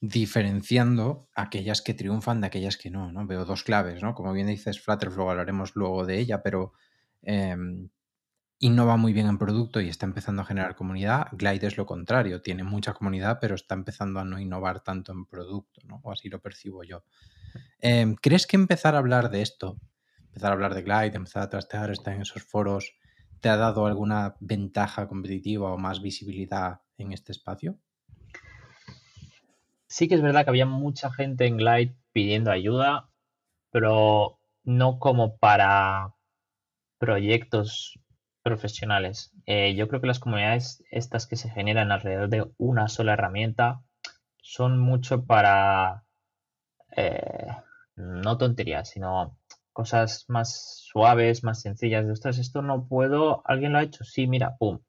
diferenciando 0.00 1.28
aquellas 1.34 1.82
que 1.82 1.94
triunfan 1.94 2.40
de 2.40 2.48
aquellas 2.48 2.76
que 2.76 2.90
no, 2.90 3.12
¿no? 3.12 3.26
Veo 3.26 3.44
dos 3.44 3.62
claves, 3.62 4.02
¿no? 4.02 4.14
Como 4.14 4.32
bien 4.32 4.48
dices, 4.48 4.80
Flutterflow, 4.80 5.30
hablaremos 5.30 5.76
luego 5.76 6.04
de 6.04 6.18
ella, 6.18 6.42
pero 6.42 6.72
em, 7.22 7.88
innova 8.58 8.96
muy 8.96 9.12
bien 9.12 9.28
en 9.28 9.38
producto 9.38 9.80
y 9.80 9.88
está 9.88 10.06
empezando 10.06 10.42
a 10.42 10.46
generar 10.46 10.76
comunidad. 10.76 11.28
Glide 11.32 11.68
es 11.68 11.76
lo 11.76 11.86
contrario, 11.86 12.42
tiene 12.42 12.64
mucha 12.64 12.92
comunidad, 12.92 13.38
pero 13.40 13.54
está 13.54 13.74
empezando 13.74 14.20
a 14.20 14.24
no 14.24 14.40
innovar 14.40 14.82
tanto 14.82 15.12
en 15.12 15.26
producto, 15.26 15.80
¿no? 15.84 16.00
O 16.02 16.12
así 16.12 16.28
lo 16.28 16.40
percibo 16.40 16.84
yo. 16.84 17.04
Em, 17.80 18.16
¿Crees 18.16 18.46
que 18.46 18.56
empezar 18.56 18.94
a 18.96 18.98
hablar 18.98 19.30
de 19.30 19.42
esto, 19.42 19.78
empezar 20.28 20.50
a 20.50 20.54
hablar 20.54 20.74
de 20.74 20.82
Glide, 20.82 21.16
empezar 21.16 21.42
a 21.42 21.50
trastear, 21.50 21.90
estar 21.90 22.14
en 22.14 22.22
esos 22.22 22.42
foros, 22.42 22.96
te 23.46 23.50
ha 23.50 23.56
dado 23.56 23.86
alguna 23.86 24.34
ventaja 24.40 25.06
competitiva 25.06 25.72
o 25.72 25.78
más 25.78 26.02
visibilidad 26.02 26.80
en 26.98 27.12
este 27.12 27.30
espacio? 27.30 27.78
Sí 29.86 30.08
que 30.08 30.16
es 30.16 30.20
verdad 30.20 30.42
que 30.42 30.50
había 30.50 30.66
mucha 30.66 31.12
gente 31.12 31.46
en 31.46 31.56
Glide 31.56 31.94
pidiendo 32.10 32.50
ayuda, 32.50 33.08
pero 33.70 34.40
no 34.64 34.98
como 34.98 35.36
para 35.36 36.16
proyectos 36.98 38.00
profesionales. 38.42 39.30
Eh, 39.46 39.76
yo 39.76 39.86
creo 39.86 40.00
que 40.00 40.08
las 40.08 40.18
comunidades 40.18 40.82
estas 40.90 41.28
que 41.28 41.36
se 41.36 41.48
generan 41.48 41.92
alrededor 41.92 42.28
de 42.28 42.50
una 42.58 42.88
sola 42.88 43.12
herramienta 43.12 43.80
son 44.42 44.76
mucho 44.76 45.24
para 45.24 46.02
eh, 46.96 47.46
no 47.94 48.38
tonterías, 48.38 48.90
sino 48.90 49.38
cosas 49.76 50.24
más 50.28 50.86
suaves, 50.90 51.44
más 51.44 51.60
sencillas. 51.60 52.06
Ostras, 52.06 52.38
esto 52.38 52.62
no 52.62 52.88
puedo, 52.88 53.42
alguien 53.44 53.72
lo 53.72 53.78
ha 53.78 53.82
hecho. 53.82 54.04
Sí, 54.04 54.26
mira, 54.26 54.56
pum. 54.56 54.80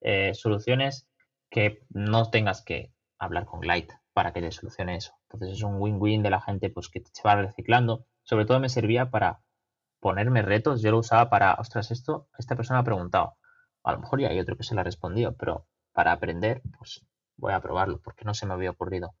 Eh, 0.00 0.32
soluciones 0.32 1.06
que 1.50 1.84
no 1.90 2.30
tengas 2.30 2.64
que 2.64 2.94
hablar 3.18 3.44
con 3.44 3.60
Light 3.60 3.92
para 4.14 4.32
que 4.32 4.40
te 4.40 4.50
solucione 4.50 4.96
eso. 4.96 5.12
Entonces 5.24 5.58
es 5.58 5.62
un 5.62 5.76
win-win 5.78 6.22
de 6.22 6.30
la 6.30 6.40
gente 6.40 6.70
pues 6.70 6.88
que 6.88 7.02
se 7.12 7.22
va 7.22 7.36
reciclando. 7.36 8.06
Sobre 8.22 8.46
todo 8.46 8.58
me 8.58 8.70
servía 8.70 9.10
para 9.10 9.42
ponerme 10.00 10.40
retos, 10.40 10.80
yo 10.80 10.92
lo 10.92 11.00
usaba 11.00 11.28
para, 11.28 11.52
ostras, 11.56 11.90
esto, 11.90 12.26
esta 12.38 12.56
persona 12.56 12.80
ha 12.80 12.84
preguntado. 12.84 13.36
A 13.84 13.92
lo 13.92 13.98
mejor 13.98 14.22
ya 14.22 14.28
hay 14.28 14.40
otro 14.40 14.56
que 14.56 14.64
se 14.64 14.74
lo 14.74 14.80
ha 14.80 14.84
respondido, 14.84 15.36
pero 15.36 15.66
para 15.92 16.12
aprender, 16.12 16.62
pues 16.78 17.04
voy 17.36 17.52
a 17.52 17.60
probarlo, 17.60 18.00
porque 18.00 18.24
no 18.24 18.32
se 18.32 18.46
me 18.46 18.54
había 18.54 18.70
ocurrido. 18.70 19.14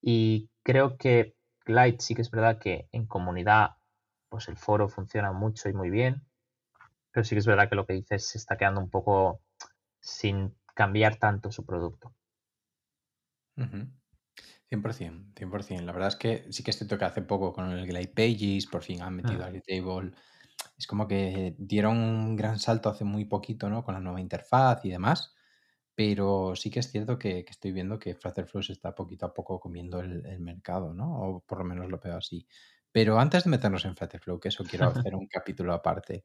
Y 0.00 0.48
creo 0.62 0.96
que 0.96 1.36
Glide 1.66 1.98
sí 2.00 2.14
que 2.14 2.22
es 2.22 2.30
verdad 2.30 2.58
que 2.58 2.88
en 2.90 3.06
comunidad, 3.06 3.72
pues 4.34 4.48
el 4.48 4.56
foro 4.56 4.88
funciona 4.88 5.30
mucho 5.30 5.68
y 5.68 5.72
muy 5.72 5.90
bien, 5.90 6.26
pero 7.12 7.22
sí 7.22 7.36
que 7.36 7.38
es 7.38 7.46
verdad 7.46 7.68
que 7.68 7.76
lo 7.76 7.86
que 7.86 7.92
dices 7.92 8.26
se 8.26 8.36
está 8.36 8.56
quedando 8.56 8.80
un 8.80 8.90
poco 8.90 9.40
sin 10.00 10.56
cambiar 10.74 11.18
tanto 11.20 11.52
su 11.52 11.64
producto. 11.64 12.12
100%, 13.56 15.34
100%. 15.34 15.82
La 15.82 15.92
verdad 15.92 16.08
es 16.08 16.16
que 16.16 16.50
sí 16.50 16.64
que 16.64 16.72
es 16.72 16.78
cierto 16.78 16.98
que 16.98 17.04
hace 17.04 17.22
poco 17.22 17.52
con 17.52 17.70
el 17.70 17.86
Glide 17.86 18.08
Pages 18.08 18.66
por 18.66 18.82
fin 18.82 19.02
han 19.02 19.14
metido 19.14 19.44
a 19.44 19.50
mm. 19.50 19.54
Airtable. 19.54 20.10
Es 20.76 20.88
como 20.88 21.06
que 21.06 21.54
dieron 21.56 21.96
un 21.98 22.34
gran 22.34 22.58
salto 22.58 22.88
hace 22.88 23.04
muy 23.04 23.26
poquito, 23.26 23.70
¿no? 23.70 23.84
Con 23.84 23.94
la 23.94 24.00
nueva 24.00 24.20
interfaz 24.20 24.84
y 24.84 24.90
demás. 24.90 25.32
Pero 25.94 26.56
sí 26.56 26.70
que 26.70 26.80
es 26.80 26.90
cierto 26.90 27.20
que, 27.20 27.44
estoy 27.48 27.70
viendo 27.70 28.00
que 28.00 28.16
Flutterflow 28.16 28.64
se 28.64 28.72
está 28.72 28.96
poquito 28.96 29.26
a 29.26 29.32
poco 29.32 29.60
comiendo 29.60 30.00
el, 30.00 30.40
mercado, 30.40 30.92
¿no? 30.92 31.20
O 31.20 31.40
por 31.46 31.58
lo 31.58 31.64
menos 31.64 31.88
lo 31.88 32.00
veo 32.00 32.16
así. 32.16 32.48
Pero 32.96 33.18
antes 33.18 33.42
de 33.42 33.50
meternos 33.50 33.84
en 33.84 33.96
Flutterflow, 33.96 34.38
que 34.38 34.50
eso 34.50 34.62
quiero 34.70 34.86
hacer 34.94 35.16
un 35.16 35.26
capítulo 35.26 35.72
aparte, 35.74 36.22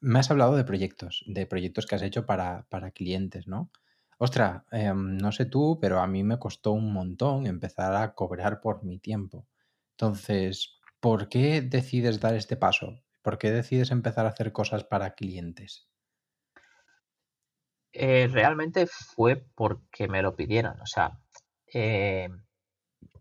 me 0.00 0.18
has 0.18 0.30
hablado 0.30 0.56
de 0.56 0.64
proyectos, 0.64 1.22
de 1.26 1.44
proyectos 1.46 1.84
que 1.86 1.96
has 1.96 2.02
hecho 2.02 2.24
para, 2.24 2.66
para 2.70 2.92
clientes, 2.92 3.46
¿no? 3.46 3.70
Ostras, 4.16 4.62
em, 4.72 5.18
no 5.18 5.30
sé 5.30 5.44
tú, 5.44 5.78
pero 5.82 6.00
a 6.00 6.06
mí 6.06 6.24
me 6.24 6.38
costó 6.38 6.72
un 6.72 6.92
montón 6.94 7.46
empezar 7.46 7.94
a 7.94 8.14
cobrar 8.14 8.62
por 8.62 8.84
mi 8.84 8.98
tiempo. 8.98 9.46
Entonces, 9.92 10.80
¿por 10.98 11.28
qué 11.28 11.60
decides 11.60 12.20
dar 12.20 12.34
este 12.34 12.56
paso? 12.56 12.88
¿Por 13.20 13.36
qué 13.36 13.50
decides 13.50 13.90
empezar 13.90 14.24
a 14.24 14.30
hacer 14.30 14.50
cosas 14.52 14.82
para 14.84 15.14
clientes? 15.14 15.90
Eh, 17.92 18.28
realmente 18.32 18.86
fue 18.86 19.36
porque 19.54 20.08
me 20.08 20.22
lo 20.22 20.34
pidieron. 20.34 20.80
O 20.80 20.86
sea, 20.86 21.20
eh, 21.72 22.28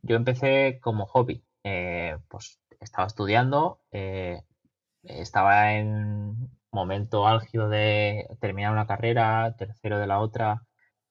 yo 0.02 0.16
empecé 0.16 0.80
como 0.82 1.06
hobby. 1.06 1.47
Eh, 1.70 2.18
pues 2.30 2.62
estaba 2.80 3.08
estudiando, 3.08 3.82
estaba 5.04 5.74
en 5.74 6.50
momento 6.72 7.28
álgido 7.28 7.68
de 7.68 8.28
terminar 8.40 8.72
una 8.72 8.88
carrera, 8.88 9.56
tercero 9.58 10.00
de 10.00 10.08
la 10.08 10.20
otra, 10.20 10.64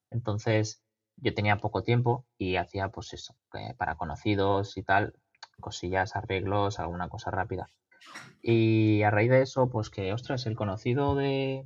entonces 0.09 0.81
yo 1.17 1.33
tenía 1.33 1.57
poco 1.57 1.83
tiempo 1.83 2.25
y 2.37 2.55
hacía 2.55 2.89
pues 2.89 3.13
eso, 3.13 3.35
para 3.77 3.95
conocidos 3.95 4.77
y 4.77 4.83
tal, 4.83 5.13
cosillas, 5.59 6.15
arreglos, 6.15 6.79
alguna 6.79 7.09
cosa 7.09 7.31
rápida. 7.31 7.67
Y 8.41 9.03
a 9.03 9.11
raíz 9.11 9.29
de 9.29 9.41
eso, 9.41 9.69
pues 9.69 9.89
que, 9.89 10.13
ostras, 10.13 10.45
el 10.45 10.55
conocido 10.55 11.15
de, 11.15 11.65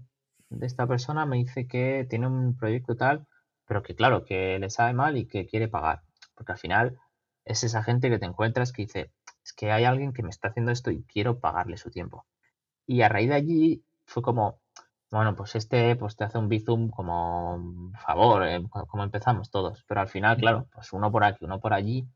esta 0.62 0.88
persona 0.88 1.26
me 1.26 1.38
dice 1.38 1.68
que 1.68 2.06
tiene 2.10 2.28
un 2.28 2.58
proyecto 2.58 2.96
tal, 2.96 3.28
pero 3.66 3.84
que 3.84 3.96
claro, 3.96 4.26
que 4.26 4.60
le 4.60 4.70
sabe 4.70 4.94
mal 4.94 5.18
y 5.18 5.28
que 5.28 5.46
quiere 5.46 5.68
pagar. 5.68 6.02
Porque 6.36 6.54
al 6.54 6.58
final 6.58 7.00
es 7.46 7.64
esa 7.64 7.84
gente 7.84 8.10
que 8.10 8.20
te 8.20 8.26
encuentras 8.26 8.72
que 8.72 8.84
dice, 8.84 9.12
es 9.44 9.54
que 9.54 9.72
hay 9.72 9.86
alguien 9.86 10.14
que 10.14 10.24
me 10.24 10.30
está 10.30 10.50
haciendo 10.50 10.72
esto 10.72 10.92
y 10.92 11.04
quiero 11.04 11.40
pagarle 11.40 11.78
su 11.78 11.90
tiempo. 11.90 12.26
Y 12.86 13.02
a 13.02 13.10
raíz 13.10 13.30
de 13.30 13.36
allí 13.36 13.84
fue 14.06 14.22
como, 14.22 14.60
bueno, 15.10 15.36
pues 15.36 15.56
este 15.56 15.96
pues 15.96 16.16
te 16.16 16.24
hace 16.24 16.38
un 16.38 16.50
bizum 16.50 16.90
como 16.90 17.92
favor, 18.06 18.46
eh, 18.48 18.64
como 18.88 19.04
empezamos 19.04 19.50
todos. 19.52 19.84
Pero 19.88 20.02
al 20.02 20.10
final, 20.10 20.38
claro, 20.38 20.68
pues 20.74 20.94
uno 20.94 21.12
por 21.12 21.24
aquí, 21.24 21.46
uno 21.46 21.60
por 21.60 21.74
allí, 21.74 22.08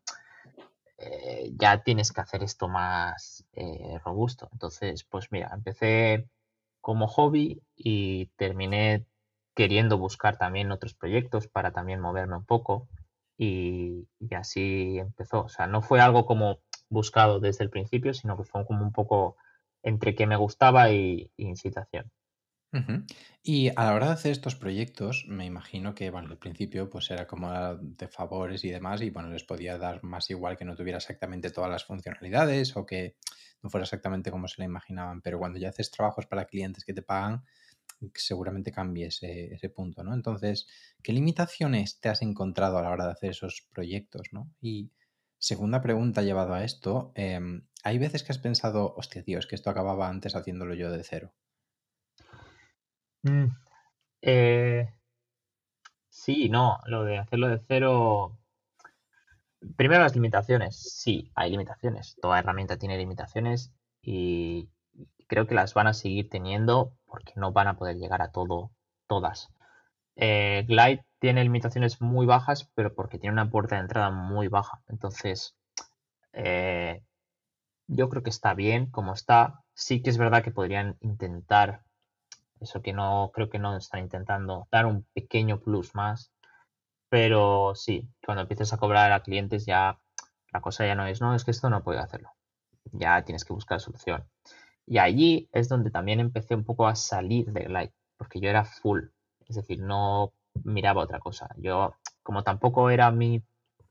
eh, 0.97 1.51
ya 1.55 1.83
tienes 1.83 2.11
que 2.11 2.21
hacer 2.21 2.43
esto 2.43 2.67
más 2.67 3.45
eh, 3.53 3.99
robusto. 4.03 4.49
Entonces, 4.53 5.03
pues 5.03 5.31
mira, 5.31 5.51
empecé 5.53 6.27
como 6.81 7.07
hobby 7.07 7.61
y 7.75 8.27
terminé 8.37 9.05
queriendo 9.55 9.97
buscar 9.97 10.37
también 10.37 10.71
otros 10.71 10.93
proyectos 10.93 11.47
para 11.47 11.71
también 11.71 11.99
moverme 11.99 12.35
un 12.37 12.45
poco 12.45 12.87
y, 13.37 14.07
así 14.31 14.97
empezó. 14.97 15.43
O 15.43 15.49
sea, 15.49 15.67
no 15.67 15.81
fue 15.81 15.99
algo 15.99 16.25
como 16.25 16.59
buscado 16.89 17.39
desde 17.39 17.63
el 17.63 17.69
principio, 17.69 18.13
sino 18.13 18.37
que 18.37 18.43
fue 18.43 18.65
como 18.65 18.83
un 18.83 18.91
poco 18.91 19.37
entre 19.83 20.15
que 20.15 20.27
me 20.27 20.35
gustaba 20.35 20.91
y, 20.91 21.31
incitación. 21.37 22.11
Y 23.41 23.69
a 23.69 23.85
la 23.85 23.93
hora 23.93 24.07
de 24.07 24.13
hacer 24.13 24.33
estos 24.33 24.55
proyectos, 24.55 25.23
me 25.29 25.45
imagino 25.45 25.95
que, 25.95 26.09
bueno, 26.09 26.27
al 26.27 26.37
principio 26.37 26.89
pues 26.89 27.09
era 27.09 27.25
como 27.25 27.49
de 27.77 28.07
favores 28.09 28.65
y 28.65 28.69
demás, 28.69 29.01
y 29.01 29.11
bueno, 29.11 29.29
les 29.29 29.45
podía 29.45 29.77
dar 29.77 30.03
más 30.03 30.29
igual 30.29 30.57
que 30.57 30.65
no 30.65 30.75
tuviera 30.75 30.97
exactamente 30.97 31.51
todas 31.51 31.71
las 31.71 31.85
funcionalidades 31.85 32.75
o 32.75 32.85
que 32.85 33.15
no 33.61 33.69
fuera 33.69 33.85
exactamente 33.85 34.29
como 34.29 34.49
se 34.49 34.55
la 34.57 34.65
imaginaban, 34.65 35.21
pero 35.21 35.39
cuando 35.39 35.57
ya 35.57 35.69
haces 35.69 35.89
trabajos 35.89 36.25
para 36.25 36.45
clientes 36.45 36.83
que 36.83 36.93
te 36.93 37.01
pagan, 37.01 37.45
seguramente 38.15 38.71
cambie 38.71 39.07
ese, 39.07 39.69
punto, 39.69 40.03
¿no? 40.03 40.13
Entonces, 40.13 40.67
¿qué 41.01 41.13
limitaciones 41.13 41.99
te 41.99 42.09
has 42.09 42.21
encontrado 42.21 42.77
a 42.77 42.81
la 42.81 42.91
hora 42.91 43.05
de 43.05 43.11
hacer 43.11 43.31
esos 43.31 43.67
proyectos, 43.71 44.29
¿no? 44.31 44.51
Y 44.61 44.91
segunda 45.37 45.81
pregunta 45.81 46.21
llevado 46.21 46.53
a 46.53 46.63
esto, 46.63 47.11
em, 47.15 47.67
¿hay 47.83 47.97
veces 47.97 48.23
que 48.23 48.31
has 48.31 48.39
pensado, 48.39 48.93
hostia, 48.95 49.23
tío, 49.23 49.39
es 49.39 49.47
que 49.47 49.55
esto 49.55 49.69
acababa 49.69 50.09
antes 50.09 50.35
haciéndolo 50.35 50.73
yo 50.73 50.91
de 50.91 51.03
cero? 51.03 51.33
Mm, 53.23 53.47
eh, 54.21 54.87
sí, 56.09 56.49
no, 56.49 56.79
lo 56.85 57.03
de 57.03 57.17
hacerlo 57.17 57.47
de 57.49 57.59
cero. 57.67 58.37
Primero 59.75 60.03
las 60.03 60.15
limitaciones. 60.15 60.75
Sí, 60.77 61.31
hay 61.35 61.51
limitaciones. 61.51 62.17
Toda 62.21 62.39
herramienta 62.39 62.77
tiene 62.77 62.97
limitaciones 62.97 63.73
y 64.01 64.69
creo 65.27 65.47
que 65.47 65.55
las 65.55 65.73
van 65.73 65.87
a 65.87 65.93
seguir 65.93 66.29
teniendo 66.29 66.93
porque 67.05 67.33
no 67.35 67.51
van 67.51 67.67
a 67.67 67.77
poder 67.77 67.97
llegar 67.97 68.21
a 68.21 68.31
todo, 68.31 68.71
todas. 69.07 69.49
Eh, 70.15 70.65
Glide 70.67 71.05
tiene 71.19 71.43
limitaciones 71.43 72.01
muy 72.01 72.25
bajas, 72.25 72.69
pero 72.75 72.93
porque 72.93 73.19
tiene 73.19 73.33
una 73.33 73.49
puerta 73.49 73.75
de 73.75 73.81
entrada 73.81 74.11
muy 74.11 74.47
baja. 74.47 74.81
Entonces, 74.87 75.55
eh, 76.33 77.03
yo 77.87 78.09
creo 78.09 78.23
que 78.23 78.29
está 78.29 78.53
bien 78.53 78.87
como 78.91 79.13
está. 79.13 79.63
Sí 79.73 80.01
que 80.01 80.09
es 80.09 80.17
verdad 80.17 80.43
que 80.43 80.51
podrían 80.51 80.97
intentar, 81.01 81.83
eso 82.61 82.81
que 82.81 82.93
no 82.93 83.31
creo 83.33 83.49
que 83.49 83.59
no 83.59 83.75
están 83.77 84.01
intentando, 84.01 84.67
dar 84.71 84.85
un 84.85 85.05
pequeño 85.13 85.59
plus 85.59 85.95
más. 85.95 86.31
Pero 87.09 87.75
sí, 87.75 88.09
cuando 88.25 88.41
empieces 88.43 88.73
a 88.73 88.77
cobrar 88.77 89.11
a 89.11 89.23
clientes 89.23 89.65
ya 89.65 89.99
la 90.55 90.61
cosa 90.61 90.85
ya 90.85 90.95
no 90.95 91.05
es, 91.05 91.21
no, 91.21 91.35
es 91.35 91.43
que 91.43 91.51
esto 91.51 91.69
no 91.69 91.83
puedo 91.83 91.99
hacerlo. 91.99 92.31
Ya 92.93 93.23
tienes 93.25 93.43
que 93.45 93.53
buscar 93.53 93.81
solución. 93.81 94.25
Y 94.87 94.99
allí 94.99 95.49
es 95.51 95.67
donde 95.67 95.89
también 95.89 96.19
empecé 96.19 96.55
un 96.55 96.63
poco 96.63 96.87
a 96.87 96.95
salir 96.95 97.51
de 97.51 97.63
Glide, 97.63 97.93
porque 98.17 98.39
yo 98.39 98.49
era 98.49 98.65
full, 98.65 99.05
es 99.47 99.55
decir, 99.55 99.79
no 99.79 100.33
miraba 100.63 101.01
otra 101.01 101.19
cosa. 101.19 101.49
Yo, 101.57 101.95
como 102.21 102.43
tampoco 102.43 102.89
era 102.89 103.11
mi 103.11 103.43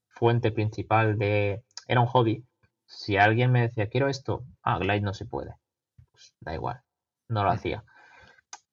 fuente 0.08 0.52
principal 0.52 1.18
de, 1.18 1.64
era 1.88 2.00
un 2.00 2.06
hobby, 2.06 2.44
si 2.86 3.16
alguien 3.16 3.50
me 3.50 3.62
decía, 3.62 3.88
quiero 3.88 4.08
esto, 4.08 4.44
ah, 4.62 4.78
Glide 4.78 5.00
no 5.00 5.14
se 5.14 5.26
puede, 5.26 5.56
pues 6.12 6.34
da 6.40 6.54
igual, 6.54 6.82
no 7.28 7.42
lo 7.42 7.50
hacía. 7.50 7.84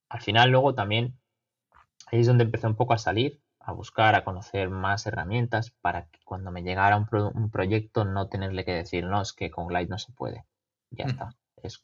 Al 0.09 0.21
final 0.21 0.51
luego 0.51 0.75
también, 0.75 1.17
ahí 2.11 2.19
es 2.19 2.27
donde 2.27 2.43
empecé 2.43 2.67
un 2.67 2.75
poco 2.75 2.93
a 2.93 2.99
salir, 2.99 3.41
a 3.59 3.71
buscar, 3.71 4.13
a 4.15 4.23
conocer 4.23 4.69
más 4.69 5.07
herramientas 5.07 5.71
para 5.81 6.05
que 6.07 6.19
cuando 6.23 6.51
me 6.51 6.61
llegara 6.63 6.97
un, 6.97 7.07
un 7.33 7.49
proyecto 7.49 8.05
no 8.05 8.27
tenerle 8.27 8.65
que 8.65 8.73
decir, 8.73 9.05
no, 9.05 9.21
es 9.21 9.33
que 9.33 9.49
con 9.49 9.67
Glide 9.67 9.87
no 9.87 9.97
se 9.97 10.11
puede. 10.11 10.45
Ya 10.91 11.05
está 11.05 11.35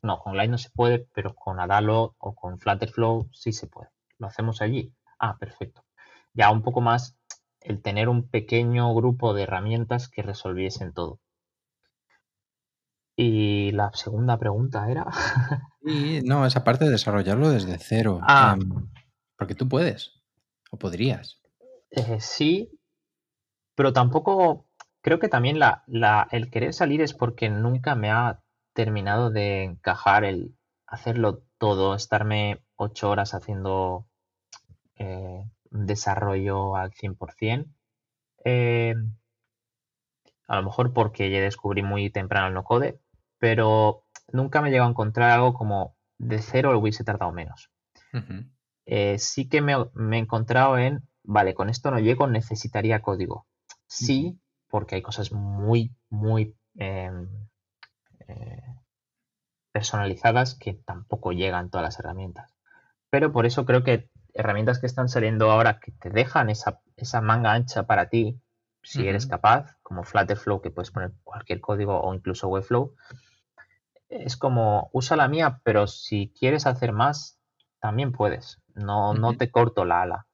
no, 0.01 0.19
con 0.19 0.33
Glide 0.33 0.49
no 0.49 0.57
se 0.57 0.69
puede, 0.69 1.07
pero 1.13 1.33
con 1.35 1.59
Adalo 1.59 2.15
o 2.17 2.35
con 2.35 2.59
Flutterflow 2.59 3.29
sí 3.31 3.51
se 3.51 3.67
puede. 3.67 3.89
Lo 4.17 4.27
hacemos 4.27 4.61
allí. 4.61 4.93
Ah, 5.19 5.37
perfecto. 5.37 5.83
Ya 6.33 6.51
un 6.51 6.61
poco 6.61 6.81
más 6.81 7.17
el 7.61 7.81
tener 7.81 8.09
un 8.09 8.29
pequeño 8.29 8.93
grupo 8.93 9.33
de 9.33 9.43
herramientas 9.43 10.07
que 10.07 10.21
resolviesen 10.21 10.93
todo. 10.93 11.19
Y 13.15 13.71
la 13.71 13.91
segunda 13.93 14.37
pregunta 14.37 14.89
era. 14.89 15.07
y 15.81 16.21
no, 16.21 16.45
esa 16.45 16.63
parte 16.63 16.85
de 16.85 16.91
desarrollarlo 16.91 17.49
desde 17.49 17.77
cero. 17.79 18.19
Ah. 18.21 18.55
Em, 18.59 18.89
porque 19.37 19.55
tú 19.55 19.67
puedes. 19.67 20.21
O 20.69 20.77
podrías. 20.77 21.41
Eh, 21.89 22.19
sí, 22.19 22.79
pero 23.75 23.93
tampoco. 23.93 24.65
Creo 25.01 25.19
que 25.19 25.29
también 25.29 25.57
la, 25.57 26.27
el 26.31 26.49
querer 26.49 26.73
salir 26.73 27.01
es 27.01 27.13
porque 27.13 27.49
nunca 27.49 27.95
me 27.95 28.11
ha 28.11 28.41
terminado 28.77 29.31
de 29.31 29.63
encajar 29.63 30.23
el 30.23 30.55
hacerlo 30.85 31.41
todo, 31.57 31.95
estarme 31.95 32.61
ocho 32.75 33.09
horas 33.09 33.33
haciendo 33.33 34.07
eh, 34.97 35.43
desarrollo 35.71 36.75
al 36.75 36.91
100%. 36.91 37.73
Eh, 38.45 38.93
a 40.47 40.55
lo 40.57 40.61
mejor 40.61 40.93
porque 40.93 41.31
ya 41.31 41.41
descubrí 41.41 41.81
muy 41.81 42.11
temprano 42.11 42.49
el 42.49 42.53
no 42.53 42.63
code, 42.63 43.01
pero 43.39 44.03
nunca 44.31 44.61
me 44.61 44.69
llegó 44.69 44.85
a 44.85 44.89
encontrar 44.89 45.31
algo 45.31 45.55
como 45.55 45.95
de 46.19 46.37
cero 46.37 46.71
lo 46.71 46.77
hubiese 46.77 47.03
tardado 47.03 47.31
menos. 47.31 47.71
Eh, 48.85 49.17
sí 49.17 49.49
que 49.49 49.59
me, 49.61 49.73
he 49.73 50.19
encontrado 50.19 50.77
en, 50.77 51.01
vale, 51.23 51.55
con 51.55 51.71
esto 51.71 51.89
no 51.89 51.97
llego, 51.97 52.27
necesitaría 52.27 53.01
código. 53.01 53.47
Sí, 53.87 54.39
porque 54.67 54.93
hay 54.93 55.01
cosas 55.01 55.31
muy, 55.31 55.95
muy 56.09 56.55
em, 56.75 57.27
eh, 58.27 58.75
personalizadas 59.71 60.55
que 60.55 60.73
tampoco 60.73 61.31
llegan 61.31 61.69
todas 61.69 61.85
las 61.85 61.99
herramientas. 61.99 62.55
Pero 63.09 63.31
por 63.31 63.45
eso 63.45 63.65
creo 63.65 63.83
que 63.83 64.09
herramientas 64.33 64.79
que 64.79 64.87
están 64.87 65.09
saliendo 65.09 65.51
ahora 65.51 65.79
que 65.79 65.91
te 65.91 66.09
dejan 66.09 66.49
esa, 66.49 66.81
manga 67.21 67.53
ancha 67.53 67.87
para 67.87 68.09
ti, 68.09 68.39
si 68.83 69.07
eres 69.07 69.27
capaz, 69.27 69.77
como 69.81 70.03
Flutterflow, 70.03 70.61
que 70.61 70.71
puedes 70.71 70.91
poner 70.91 71.13
cualquier 71.23 71.59
código 71.59 71.99
o 71.99 72.13
incluso 72.13 72.47
Webflow, 72.47 72.95
es 74.09 74.37
como 74.37 74.89
usa 74.93 75.17
la 75.17 75.27
mía, 75.27 75.59
pero 75.63 75.87
si 75.87 76.33
quieres 76.37 76.65
hacer 76.65 76.93
más, 76.93 77.39
también 77.79 78.11
puedes. 78.11 78.61
No, 78.75 79.13
no 79.13 79.35
te 79.35 79.51
corto 79.51 79.83
la 79.85 80.03
ala. 80.03 80.27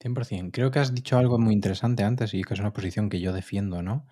100%. 0.00 0.50
Creo 0.52 0.70
que 0.70 0.78
has 0.78 0.94
dicho 0.94 1.18
algo 1.18 1.38
muy 1.38 1.52
interesante 1.52 2.04
antes 2.04 2.32
y 2.34 2.42
que 2.42 2.54
es 2.54 2.60
una 2.60 2.72
posición 2.72 3.10
que 3.10 3.20
yo 3.20 3.32
defiendo, 3.32 3.82
¿no? 3.82 4.06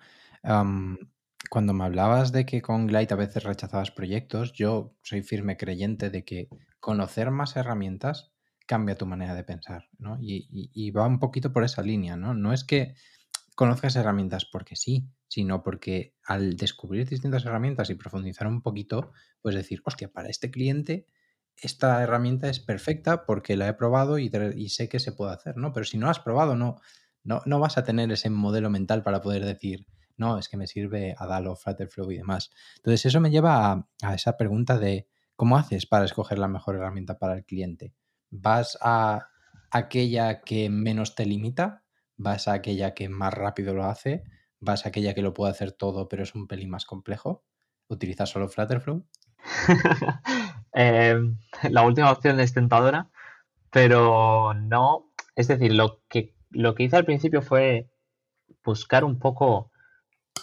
Cuando 1.49 1.73
me 1.73 1.85
hablabas 1.85 2.31
de 2.31 2.45
que 2.45 2.61
con 2.61 2.87
Glide 2.87 3.13
a 3.13 3.17
veces 3.17 3.43
rechazabas 3.43 3.91
proyectos, 3.91 4.53
yo 4.53 4.95
soy 5.01 5.21
firme 5.21 5.57
creyente 5.57 6.09
de 6.09 6.25
que 6.25 6.49
conocer 6.79 7.31
más 7.31 7.55
herramientas 7.55 8.31
cambia 8.65 8.97
tu 8.97 9.05
manera 9.05 9.33
de 9.33 9.43
pensar, 9.43 9.89
¿no? 9.97 10.17
Y, 10.21 10.91
va 10.91 11.07
un 11.07 11.19
poquito 11.19 11.51
por 11.51 11.63
esa 11.63 11.81
línea, 11.81 12.15
¿no? 12.15 12.33
No 12.33 12.53
es 12.53 12.63
que 12.63 12.93
conozcas 13.55 13.95
herramientas 13.95 14.45
porque 14.45 14.75
sí, 14.75 15.09
sino 15.27 15.63
porque 15.63 16.13
al 16.23 16.55
descubrir 16.55 17.07
distintas 17.07 17.45
herramientas 17.45 17.89
y 17.89 17.95
profundizar 17.95 18.47
un 18.47 18.61
poquito, 18.61 19.11
puedes 19.41 19.57
decir, 19.57 19.81
hostia, 19.85 20.11
para 20.11 20.29
este 20.29 20.51
cliente 20.51 21.07
esta 21.61 22.01
herramienta 22.01 22.47
es 22.49 22.59
perfecta 22.59 23.25
porque 23.25 23.57
la 23.57 23.67
he 23.67 23.73
probado 23.73 24.17
y, 24.17 24.31
y 24.55 24.69
sé 24.69 24.87
que 24.87 24.99
se 24.99 25.11
puede 25.11 25.33
hacer, 25.33 25.57
¿no? 25.57 25.73
Pero 25.73 25.85
si 25.85 25.97
no 25.97 26.05
la 26.05 26.11
has 26.11 26.19
probado, 26.19 26.55
no, 26.55 26.79
no, 27.23 27.41
no 27.45 27.59
vas 27.59 27.77
a 27.77 27.83
tener 27.83 28.11
ese 28.11 28.29
modelo 28.29 28.69
mental 28.69 29.03
para 29.03 29.21
poder 29.21 29.43
decir, 29.45 29.85
no, 30.19 30.37
es 30.37 30.49
que 30.49 30.57
me 30.57 30.67
sirve 30.67 31.15
Adalo, 31.17 31.55
Flutterflow 31.55 32.11
y 32.11 32.17
demás. 32.17 32.51
Entonces 32.77 33.05
eso 33.05 33.19
me 33.19 33.31
lleva 33.31 33.87
a, 34.03 34.13
esa 34.13 34.37
pregunta 34.37 34.77
de 34.77 35.07
cómo 35.35 35.57
haces 35.57 35.85
para 35.85 36.05
escoger 36.05 36.37
la 36.37 36.47
mejor 36.47 36.75
herramienta 36.75 37.17
para 37.17 37.35
el 37.35 37.45
cliente. 37.45 37.93
¿Vas 38.29 38.77
a 38.81 39.29
aquella 39.71 40.41
que 40.41 40.69
menos 40.69 41.15
te 41.15 41.25
limita? 41.25 41.83
¿Vas 42.17 42.47
a 42.47 42.53
aquella 42.53 42.93
que 42.93 43.09
más 43.09 43.33
rápido 43.33 43.73
lo 43.73 43.85
hace? 43.85 44.23
¿Vas 44.59 44.85
a 44.85 44.89
aquella 44.89 45.13
que 45.13 45.21
lo 45.21 45.33
puede 45.33 45.51
hacer 45.51 45.71
todo 45.71 46.09
pero 46.09 46.23
es 46.23 46.35
un 46.35 46.47
pelín 46.47 46.69
más 46.69 46.85
complejo? 46.85 47.43
¿Utilizas 47.87 48.29
solo 48.29 48.49
Flutterflow? 48.49 49.05
Em, 50.71 51.39
la 51.63 51.81
última 51.81 52.11
opción 52.11 52.39
es 52.39 52.53
tentadora, 52.53 53.09
pero 53.71 54.53
no. 54.53 55.11
Es 55.35 55.47
decir, 55.47 55.73
lo 55.73 56.03
que, 56.07 56.35
lo 56.51 56.75
que 56.75 56.83
hice 56.83 56.95
al 56.95 57.05
principio 57.05 57.41
fue 57.41 57.89
buscar 58.63 59.03
un 59.03 59.17
poco 59.17 59.68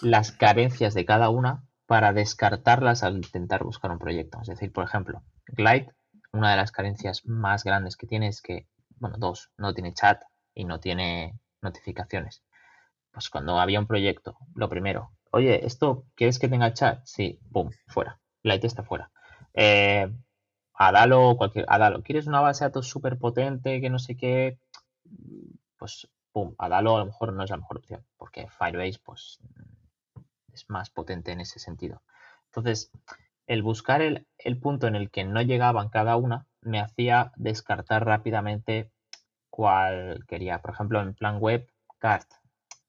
las 0.03 0.33
carencias 0.33 0.95
de 0.95 1.05
cada 1.05 1.31
una 1.31 1.65
para 1.87 2.13
descartarlas 2.13 3.03
al 3.03 3.17
intentar 3.17 3.65
buscar 3.65 3.91
un 3.91 3.99
proyecto. 3.99 4.39
Es 4.43 4.49
decir, 4.49 4.73
por 4.73 4.85
ejemplo, 4.85 5.23
Glide, 5.47 5.93
una 6.33 6.51
de 6.51 6.57
las 6.57 6.73
carencias 6.73 7.25
más 7.25 7.65
grandes 7.65 7.97
que 7.97 8.07
tiene 8.07 8.29
es 8.29 8.43
que, 8.43 8.67
bueno, 8.97 9.17
dos, 9.19 9.51
no 9.57 9.73
tiene 9.73 9.95
chat 9.95 10.23
y 10.55 10.65
no 10.65 10.81
tiene 10.81 11.39
notificaciones. 11.63 12.43
Pues 13.13 13.31
cuando 13.31 13.59
había 13.59 13.81
un 13.81 13.87
proyecto, 13.87 14.37
lo 14.55 14.69
primero, 14.69 15.13
oye, 15.31 15.65
¿esto 15.65 16.05
quieres 16.15 16.39
que 16.39 16.49
tenga 16.49 16.75
chat? 16.75 17.01
Sí, 17.05 17.39
boom, 17.43 17.71
fuera. 17.87 18.21
Glide 18.43 18.67
está 18.67 18.83
fuera. 18.83 19.11
Eh, 19.55 20.13
Adalo, 20.75 21.37
cualquier, 21.37 21.65
Adalo, 21.69 22.03
¿quieres 22.03 22.27
una 22.27 22.41
base 22.41 22.65
de 22.65 22.69
datos 22.69 22.89
súper 22.89 23.19
potente 23.19 23.81
que 23.81 23.91
no 23.91 23.99
sé 23.99 24.17
qué? 24.17 24.59
Pues, 25.79 26.09
boom, 26.35 26.55
Adalo 26.59 26.97
a 26.97 26.99
lo 27.01 27.07
mejor 27.07 27.33
no 27.33 27.43
es 27.43 27.51
la 27.51 27.57
mejor 27.57 27.79
opción, 27.79 28.05
porque 28.19 28.49
Firebase, 28.59 29.01
pues, 29.03 29.39
es 30.57 30.69
más 30.69 30.91
potente 30.91 31.33
en 31.33 31.41
ese 31.41 31.59
sentido. 31.59 32.03
Entonces, 32.47 32.91
el 33.47 33.63
buscar 33.63 34.03
el, 34.03 34.27
punto 34.61 34.87
en 34.87 34.97
el 34.97 35.11
que 35.11 35.25
no 35.25 35.41
llegaban 35.43 35.89
cada 35.89 36.17
una 36.17 36.47
me 36.61 36.81
hacía 36.81 37.33
descartar 37.37 38.05
rápidamente 38.05 38.91
cuál 39.51 40.25
quería. 40.27 40.61
Por 40.61 40.73
ejemplo, 40.73 41.01
en 41.01 41.15
plan 41.15 41.39
web, 41.39 41.69
Cart. 41.99 42.29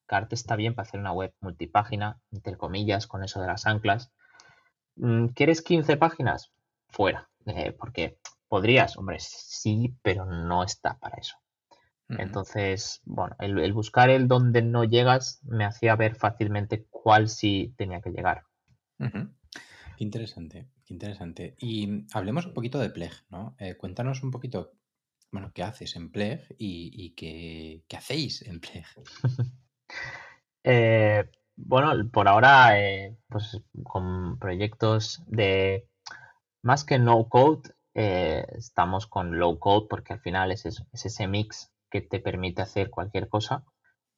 Cart 0.06 0.32
está 0.32 0.56
bien 0.56 0.74
para 0.74 0.88
hacer 0.88 1.00
una 1.00 1.12
web 1.12 1.34
multipágina, 1.40 2.18
entre 2.32 2.56
comillas, 2.56 3.06
con 3.06 3.22
eso 3.22 3.40
de 3.40 3.46
las 3.46 3.66
anclas. 3.66 4.10
Mm, 4.96 5.26
¿Quieres 5.28 5.62
15 5.62 5.96
páginas? 5.96 6.50
Fuera, 6.88 7.28
eh, 7.46 7.72
porque 7.72 8.18
podrías, 8.48 8.96
hombre, 8.96 9.18
sí, 9.20 9.94
pero 10.02 10.24
no 10.24 10.64
está 10.64 10.98
para 10.98 11.18
eso. 11.18 11.36
Entonces, 12.08 13.02
bueno, 13.04 13.36
el, 13.38 13.72
buscar 13.74 14.08
el 14.08 14.28
donde 14.28 14.62
no 14.62 14.84
llegas 14.84 15.40
me 15.42 15.66
hacía 15.66 15.94
ver 15.94 16.14
fácilmente 16.14 16.86
cuál 17.08 17.30
sí 17.30 17.72
tenía 17.78 18.02
que 18.02 18.10
llegar. 18.10 18.44
Qué 18.98 20.04
interesante, 20.04 20.68
qué 20.84 20.92
interesante. 20.92 21.56
Y 21.58 22.04
hablemos 22.12 22.44
un 22.44 22.52
poquito 22.52 22.78
de 22.78 22.90
Pleg, 22.90 23.12
¿no? 23.30 23.56
Eh, 23.58 23.78
cuéntanos 23.78 24.22
un 24.22 24.30
poquito, 24.30 24.74
bueno, 25.32 25.50
qué 25.54 25.62
haces 25.62 25.96
en 25.96 26.12
Pleg 26.12 26.54
y, 26.58 27.14
qué, 27.14 27.82
hacéis 27.96 28.42
en 28.42 28.60
Pleg. 28.60 28.84
Eh, 30.64 31.24
bueno, 31.56 31.94
por 32.10 32.28
ahora, 32.28 32.78
eh, 32.78 33.16
pues 33.28 33.58
con 33.84 34.38
proyectos 34.38 35.22
de 35.26 35.88
más 36.62 36.84
que 36.84 36.98
no 36.98 37.26
code, 37.30 37.70
estamos 37.94 39.06
con 39.06 39.38
low 39.38 39.58
code 39.58 39.86
porque 39.88 40.12
al 40.12 40.20
final 40.20 40.52
es, 40.52 40.66
es 40.66 40.84
ese 40.92 41.26
mix 41.26 41.72
que 41.90 42.02
te 42.02 42.20
permite 42.20 42.60
hacer 42.60 42.90
cualquier 42.90 43.30
cosa 43.30 43.64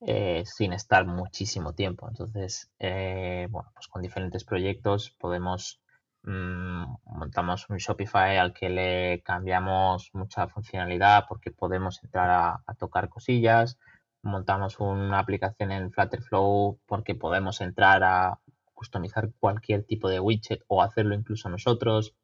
eh, 0.07 0.45
sin 0.47 0.73
estar 0.73 1.07
muchísimo 1.07 1.75
tiempo. 1.75 2.09
Entonces, 2.09 2.71
eh, 2.79 3.47
bueno, 3.51 3.71
pues 3.75 3.89
con 3.89 4.01
diferentes 4.03 4.45
proyectos 4.45 5.11
podemos 5.19 5.81
mm, 6.23 6.85
montamos 7.05 7.69
un 7.69 7.77
Shopify 7.77 8.39
al 8.39 8.55
que 8.55 8.71
le 8.71 9.23
cambiamos 9.23 10.11
mucha 10.15 10.49
funcionalidad 10.49 11.27
porque 11.29 11.51
podemos 11.51 12.03
entrar 12.03 12.31
a, 12.67 12.75
tocar 12.75 13.11
cosillas. 13.11 13.79
Montamos 14.23 14.81
una 14.81 15.19
aplicación 15.19 15.73
en 15.73 15.93
Flutterflow 15.93 16.79
porque 16.87 17.15
podemos 17.15 17.61
entrar 17.61 18.03
a 18.03 18.41
customizar 18.75 19.31
cualquier 19.39 19.85
tipo 19.85 20.09
de 20.09 20.21
widget 20.21 20.63
o 20.69 20.83
hacerlo 20.83 21.15
incluso 21.15 21.51
nosotros. 21.51 22.15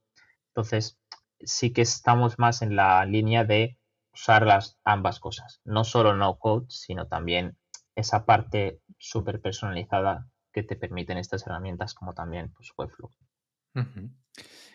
Entonces, 0.48 0.98
sí 1.40 1.72
que 1.72 1.82
estamos 1.82 2.38
más 2.38 2.62
en 2.62 2.76
la 2.76 3.04
línea 3.04 3.44
de 3.44 3.78
usar 4.14 4.46
las 4.46 4.78
ambas 4.84 5.20
cosas, 5.20 5.60
no 5.64 5.84
solo 5.84 6.16
no 6.16 6.38
code, 6.38 6.66
sino 6.70 7.06
también 7.06 7.58
esa 7.96 8.24
parte 8.24 8.80
súper 8.98 9.40
personalizada 9.40 10.28
que 10.52 10.62
te 10.62 10.76
permiten 10.76 11.18
estas 11.18 11.46
herramientas 11.46 11.94
como 11.94 12.14
también 12.14 12.52
pues, 12.52 12.70
Webflow. 12.76 13.10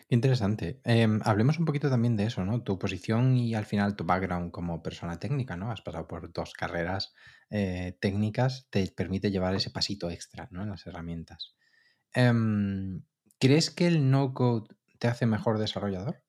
Interesante. 0.08 0.80
Em, 0.84 1.20
hablemos 1.24 1.58
un 1.58 1.64
poquito 1.64 1.88
también 1.88 2.16
de 2.16 2.26
eso, 2.26 2.44
¿no? 2.44 2.62
Tu 2.62 2.78
posición 2.78 3.36
y 3.36 3.54
al 3.54 3.64
final 3.64 3.96
tu 3.96 4.04
background 4.04 4.52
como 4.52 4.82
persona 4.82 5.18
técnica, 5.18 5.56
¿no? 5.56 5.72
Has 5.72 5.80
pasado 5.80 6.06
por 6.06 6.32
dos 6.32 6.52
carreras 6.52 7.14
eh, 7.50 7.96
técnicas, 8.00 8.68
te 8.70 8.86
permite 8.88 9.30
llevar 9.30 9.54
ese 9.54 9.70
pasito 9.70 10.10
extra, 10.10 10.48
¿no? 10.50 10.62
En 10.62 10.68
las 10.68 10.86
herramientas. 10.86 11.56
Em, 12.12 13.02
¿Crees 13.40 13.70
que 13.70 13.86
el 13.86 14.10
no-code 14.10 14.68
te 14.98 15.08
hace 15.08 15.26
mejor 15.26 15.58
desarrollador? 15.58 16.22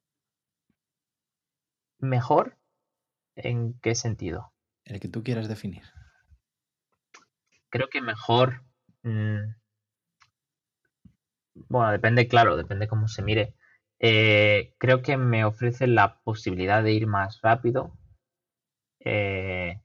Mejor, 2.00 2.58
¿En 3.36 3.74
qué 3.80 3.96
sentido? 3.96 4.54
El 4.86 5.00
que 5.00 5.08
tú 5.08 5.24
quieras 5.24 5.48
definir. 5.48 5.84
Creo 7.74 7.90
que 7.90 8.02
mejor. 8.02 8.62
Mm, 9.02 9.56
bueno, 11.56 11.92
depende, 11.92 12.28
claro, 12.28 12.56
depende 12.56 12.88
cómo 12.88 13.08
se 13.08 13.24
mire. 13.24 13.56
Eh, 13.98 14.76
creo 14.78 15.02
que 15.02 15.18
me 15.18 15.44
ofrece 15.44 15.88
la 15.88 16.20
posibilidad 16.22 16.84
de 16.84 16.92
ir 16.94 17.08
más 17.08 17.40
rápido. 17.42 17.98
Eh, 19.00 19.82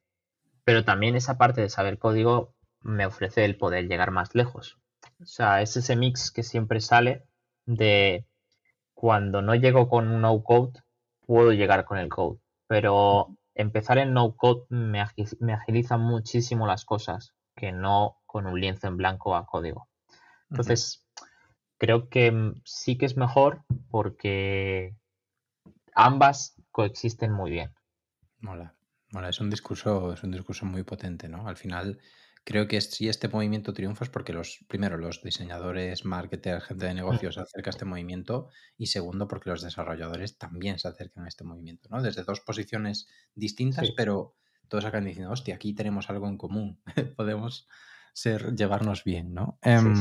pero 0.65 0.85
también 0.85 1.17
esa 1.17 1.39
parte 1.39 1.63
de 1.63 1.71
saber 1.71 1.99
código 1.99 2.55
me 2.83 3.07
ofrece 3.07 3.47
el 3.47 3.57
poder 3.57 3.89
llegar 3.89 4.11
más 4.11 4.35
lejos. 4.35 4.77
O 5.23 5.25
sea, 5.25 5.63
es 5.63 5.75
ese 5.79 5.97
mix 5.97 6.31
que 6.31 6.43
siempre 6.43 6.81
sale 6.81 7.25
de 7.65 8.27
cuando 8.93 9.41
no 9.41 9.55
llego 9.55 9.89
con 9.89 10.09
un 10.09 10.21
no 10.21 10.43
code, 10.43 10.79
puedo 11.27 11.53
llegar 11.53 11.87
con 11.87 11.97
el 11.97 12.11
code. 12.11 12.39
Pero 12.67 13.39
empezar 13.55 13.97
en 13.97 14.13
no 14.13 14.37
code 14.37 14.67
me, 14.69 15.01
agiliza 15.01 15.97
muchísimo 15.97 16.67
las 16.67 16.85
cosas 16.85 17.35
que 17.59 17.73
no 17.73 18.19
con 18.25 18.47
un 18.47 18.61
lienzo 18.61 18.87
en 18.87 18.97
blanco 18.97 19.35
a 19.35 19.45
código. 19.45 19.89
Entonces, 20.49 21.05
creo 21.77 22.09
que 22.09 22.31
mm, 22.31 22.63
sí 22.65 22.97
que 22.97 23.07
es 23.07 23.17
mejor 23.17 23.65
porque 23.91 24.97
ambas 25.93 26.55
coexisten 26.71 27.33
muy 27.33 27.51
bien. 27.51 27.75
Mola, 28.39 28.77
mola, 29.11 29.29
es 29.31 29.41
un 29.41 29.51
discurso, 29.51 30.13
es 30.13 30.23
un 30.23 30.31
discurso 30.31 30.67
muy 30.67 30.85
potente, 30.85 31.29
¿no? 31.29 31.49
Al 31.49 31.57
final, 31.57 31.99
creo 32.45 32.69
que 32.69 32.81
si 32.81 33.09
este 33.09 33.27
movimiento 33.27 33.73
triunfa 33.73 34.05
es 34.05 34.11
porque 34.11 34.33
los, 34.33 34.65
primero, 34.69 34.97
los 34.97 35.21
diseñadores, 35.25 36.05
marketers, 36.05 36.65
gente 36.65 36.87
de 36.87 36.95
negocios 36.95 37.35
se 37.35 37.41
acerca 37.41 37.71
a 37.71 37.73
este 37.73 37.85
movimiento 37.85 38.51
y 38.77 38.87
segundo, 38.87 39.27
porque 39.27 39.51
los 39.51 39.63
desarrolladores 39.63 40.39
también 40.39 40.79
se 40.79 40.87
acercan 40.87 41.25
a 41.25 41.29
este 41.29 41.43
movimiento, 41.43 41.89
¿no? 41.91 42.01
Desde 42.03 42.23
dos 42.23 42.41
posiciones 42.41 43.09
distintas, 43.35 43.91
pero 43.97 44.37
todos 44.69 44.85
acaban 44.85 45.07
diciendo, 45.07 45.33
hostia, 45.33 45.55
aquí 45.55 45.75
tenemos 45.75 46.11
algo 46.11 46.29
en 46.29 46.37
común, 46.37 46.81
podemos 47.17 47.69
ser, 48.13 48.55
llevarnos 48.55 49.05
bien, 49.05 49.35
¿no? 49.35 49.59
Em, 49.63 49.95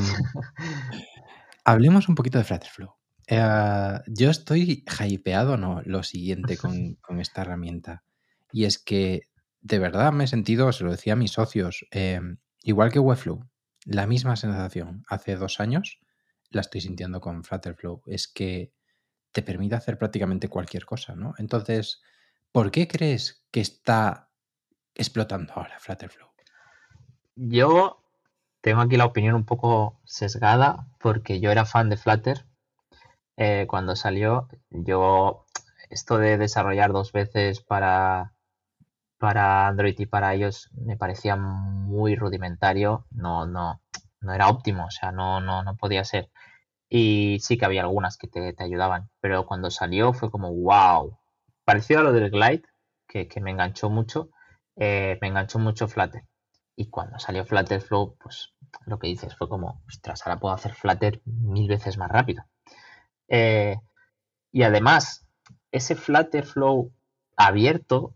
hablemos 1.64 2.10
un 2.10 2.16
poquito 2.16 2.38
de 2.38 2.44
Flutterflow. 2.44 2.96
Eh, 3.28 4.00
yo 4.08 4.30
estoy 4.30 4.84
hypeado, 5.08 5.58
¿no? 5.58 5.82
Lo 5.86 6.04
siguiente 6.04 6.58
con, 6.58 6.96
con 7.02 7.20
esta 7.20 7.42
herramienta. 7.42 8.04
Y 8.52 8.66
es 8.66 8.80
que 8.80 9.24
de 9.62 9.80
verdad 9.80 10.14
me 10.14 10.24
he 10.24 10.28
sentido, 10.28 10.72
se 10.72 10.84
lo 10.84 10.92
decía 10.92 11.14
a 11.14 11.18
mis 11.18 11.32
socios, 11.32 11.86
em, 11.92 12.38
igual 12.64 12.92
que 12.92 13.00
Webflow, 13.00 13.46
la 13.86 14.08
misma 14.08 14.36
sensación 14.36 15.04
hace 15.08 15.36
dos 15.36 15.60
años 15.60 16.00
la 16.50 16.62
estoy 16.62 16.82
sintiendo 16.82 17.20
con 17.20 17.44
Flutterflow. 17.44 18.02
Es 18.06 18.28
que 18.28 18.74
te 19.32 19.42
permite 19.42 19.76
hacer 19.76 19.98
prácticamente 19.98 20.48
cualquier 20.48 20.86
cosa, 20.86 21.16
¿no? 21.16 21.34
Entonces, 21.38 22.02
¿por 22.52 22.72
qué 22.72 22.88
crees 22.88 23.46
que 23.52 23.62
está 23.62 24.27
explotando 24.98 25.54
ahora 25.54 25.80
Flutterflow? 25.80 26.30
Yo 27.36 28.04
tengo 28.62 28.82
aquí 28.82 28.98
la 28.98 29.06
opinión 29.06 29.36
un 29.36 29.46
poco 29.46 30.00
sesgada 30.04 30.88
porque 31.00 31.40
yo 31.40 31.52
era 31.52 31.66
fan 31.66 31.90
de 31.90 31.98
Flutter 31.98 32.46
eh, 33.38 33.66
cuando 33.68 33.96
salió. 33.96 34.50
Yo, 34.70 35.46
esto 35.90 36.18
de 36.18 36.38
desarrollar 36.38 36.92
dos 36.92 37.12
veces 37.12 37.62
para 37.62 38.34
para 39.18 39.68
Android 39.68 39.96
y 40.00 40.06
para 40.06 40.36
iOS 40.36 40.70
me 40.74 40.98
parecía 40.98 41.36
muy 41.36 42.16
rudimentario, 42.16 43.06
no, 43.12 43.46
no, 43.46 43.82
no 44.22 44.34
era 44.34 44.48
óptimo, 44.48 44.86
o 44.86 44.92
sea, 44.92 45.12
no, 45.12 45.42
no, 45.42 45.64
no 45.64 45.76
podía 45.76 46.04
ser. 46.04 46.30
Y 46.90 47.40
sí 47.42 47.58
que 47.58 47.66
había 47.66 47.82
algunas 47.82 48.18
que 48.18 48.28
te, 48.28 48.56
ayudaban, 48.60 49.10
pero 49.20 49.46
cuando 49.46 49.72
salió 49.72 50.14
fue 50.14 50.32
como 50.32 50.54
wow, 50.54 51.18
parecido 51.66 52.02
a 52.02 52.04
lo 52.04 52.14
del 52.14 52.30
Glide, 52.32 52.64
que, 53.08 53.28
me 53.42 53.52
enganchó 53.52 53.90
mucho, 53.90 54.30
eh, 54.78 55.18
me 55.22 55.28
enganchó 55.28 55.60
mucho 55.60 55.88
Flutter. 55.88 56.24
Y 56.76 56.90
cuando 56.90 57.18
salió 57.20 57.44
Flutter 57.44 57.82
Flow, 57.82 58.16
pues 58.20 58.54
lo 58.86 59.00
que 59.00 59.08
dices 59.08 59.36
fue 59.36 59.50
como, 59.50 59.82
ostras, 59.88 60.26
ahora 60.26 60.40
puedo 60.40 60.54
hacer 60.54 60.74
Flutter 60.74 61.22
mil 61.26 61.68
veces 61.68 61.98
más 61.98 62.12
rápido. 62.12 62.46
Eh, 63.28 63.78
y 64.52 64.64
además, 64.64 65.28
ese 65.72 65.96
Flutter 65.96 66.46
Flow 66.46 66.94
abierto 67.36 68.16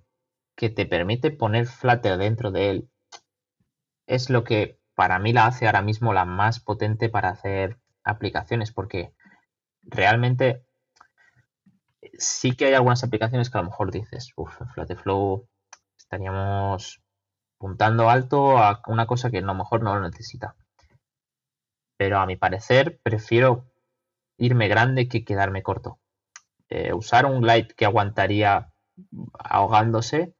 que 0.56 0.69
te 0.69 0.86
permite 0.86 1.32
poner 1.32 1.65
Flutter 1.65 2.17
dentro 2.17 2.52
de 2.52 2.69
él 2.69 2.89
es 4.06 4.30
lo 4.30 4.43
que 4.43 4.80
para 4.93 5.17
mí 5.19 5.34
la 5.34 5.47
hace 5.47 5.65
ahora 5.65 5.82
mismo 5.82 6.13
la 6.13 6.26
más 6.26 6.60
potente 6.60 7.10
para 7.10 7.30
hacer 7.30 7.80
aplicaciones, 8.04 8.71
porque 8.71 9.13
realmente 9.82 10.63
sí 12.17 12.56
que 12.56 12.65
hay 12.65 12.74
algunas 12.74 13.04
aplicaciones 13.04 13.50
que 13.50 13.58
a 13.58 13.62
lo 13.62 13.69
mejor 13.69 13.91
dices, 13.91 14.34
uff, 14.36 14.62
en 14.62 14.97
Flow 14.97 15.47
estaríamos 16.12 17.02
puntando 17.58 18.10
alto 18.10 18.58
a 18.58 18.82
una 18.88 19.08
cosa 19.08 19.32
que 19.32 19.38
a 19.38 19.41
lo 19.41 19.54
mejor 19.54 19.82
no 19.82 19.95
lo 19.95 20.02
necesita. 20.02 20.56
Pero 21.95 22.19
a 22.19 22.26
mi 22.26 22.36
parecer 22.36 23.00
prefiero 23.02 23.71
irme 24.38 24.67
grande 24.67 25.08
que 25.08 25.24
quedarme 25.24 25.63
corto. 25.63 26.00
Eh, 26.67 26.91
usar 26.91 27.26
un 27.26 27.41
glide 27.41 27.74
que 27.78 27.86
aguantaría 27.86 28.74
ahogándose 29.39 30.36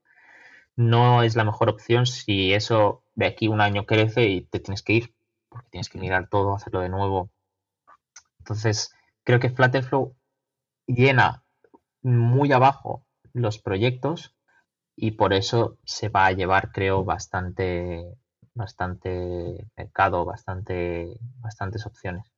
no 0.76 1.24
es 1.24 1.38
la 1.38 1.46
mejor 1.46 1.70
opción 1.70 2.06
si 2.06 2.54
eso 2.54 3.04
de 3.16 3.28
aquí 3.28 3.48
un 3.48 3.62
año 3.62 3.86
crece 3.86 4.26
y 4.26 4.42
te 4.42 4.60
tienes 4.60 4.84
que 4.84 4.94
ir, 4.94 5.16
porque 5.48 5.70
tienes 5.70 5.88
que 5.88 6.00
mirar 6.00 6.28
todo, 6.28 6.54
hacerlo 6.54 6.82
de 6.82 6.90
nuevo. 6.90 7.30
Entonces, 8.40 8.94
creo 9.24 9.40
que 9.40 9.50
Flutterflow 9.50 10.18
llena 10.86 11.46
muy 12.02 12.52
abajo 12.52 13.06
los 13.32 13.60
proyectos 13.60 14.36
y 15.04 15.12
por 15.12 15.34
eso 15.34 15.80
se 15.84 16.10
va 16.10 16.28
a 16.28 16.32
llevar, 16.32 16.72
creo, 16.72 17.04
bastante, 17.04 18.06
bastante 18.54 19.68
mercado, 19.76 20.26
bastante, 20.26 21.18
bastantes 21.40 21.88
opciones. 21.88 22.32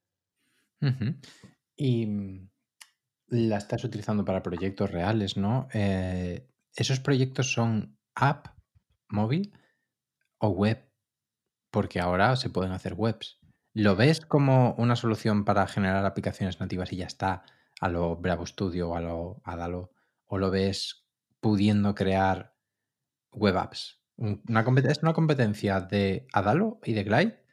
Y 1.75 2.05
mm, 2.05 2.49
la 3.27 3.57
estás 3.57 3.83
utilizando 3.83 4.23
para 4.23 4.41
proyectos 4.41 4.89
reales, 4.89 5.35
¿no? 5.35 5.67
Eh, 5.73 6.47
¿Esos 6.73 7.01
proyectos 7.01 7.51
son 7.51 7.97
app 8.15 8.47
móvil 9.09 9.51
o 10.37 10.47
web, 10.47 10.89
porque 11.69 11.99
ahora 11.99 12.37
se 12.37 12.49
pueden 12.49 12.71
hacer 12.71 12.93
webs. 12.93 13.41
¿Lo 13.73 13.97
ves 13.97 14.21
como 14.21 14.73
una 14.75 14.95
solución 14.95 15.43
para 15.43 15.67
generar 15.67 16.05
aplicaciones 16.05 16.61
nativas 16.61 16.93
y 16.93 16.95
ya 16.95 17.07
está, 17.07 17.43
a 17.81 17.89
lo 17.89 18.15
Bravo 18.15 18.45
Studio 18.45 18.91
o 18.91 18.95
a 18.95 19.01
lo 19.01 19.41
Adalo? 19.43 19.91
¿O 20.27 20.37
lo 20.37 20.49
ves 20.49 21.03
pudiendo 21.41 21.93
crear 21.93 22.52
web 23.33 23.57
apps? 23.57 24.01
Una 24.15 24.63
¿Es 24.89 25.03
una 25.03 25.13
competencia 25.13 25.81
de 25.81 26.27
Adalo 26.33 26.79
y 26.83 26.93
de 26.93 27.03
Glide 27.03 27.43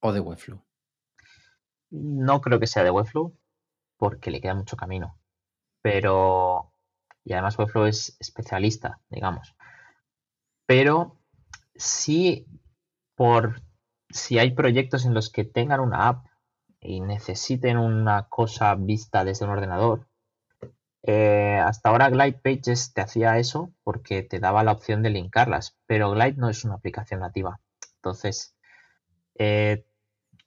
o 0.00 0.12
de 0.12 0.20
Webflow? 0.20 0.64
No 1.90 2.40
creo 2.40 2.60
que 2.60 2.66
sea 2.66 2.84
de 2.84 2.90
Webflow 2.90 3.36
porque 3.96 4.30
le 4.30 4.40
queda 4.40 4.54
mucho 4.54 4.76
camino. 4.76 5.18
Pero, 5.82 6.72
y 7.24 7.32
además 7.32 7.58
Webflow 7.58 7.86
es 7.86 8.16
especialista, 8.20 9.00
digamos. 9.10 9.54
Pero 10.66 11.20
sí, 11.74 12.46
por 13.14 13.62
si 14.10 14.38
hay 14.38 14.52
proyectos 14.52 15.04
en 15.04 15.14
los 15.14 15.30
que 15.30 15.44
tengan 15.44 15.80
una 15.80 16.08
app 16.08 16.26
y 16.80 17.00
necesiten 17.00 17.76
una 17.76 18.28
cosa 18.28 18.74
vista 18.74 19.24
desde 19.24 19.44
un 19.44 19.50
ordenador, 19.52 20.06
eh, 21.06 21.60
hasta 21.62 21.90
ahora 21.90 22.08
Glide 22.08 22.40
Pages 22.42 22.94
te 22.94 23.02
hacía 23.02 23.38
eso 23.38 23.70
porque 23.82 24.22
te 24.22 24.40
daba 24.40 24.64
la 24.64 24.72
opción 24.72 25.02
de 25.02 25.10
linkarlas, 25.10 25.76
pero 25.86 26.10
Glide 26.10 26.38
no 26.38 26.48
es 26.48 26.64
una 26.64 26.74
aplicación 26.74 27.20
nativa. 27.20 27.60
Entonces, 27.96 28.56
eh, 29.34 29.84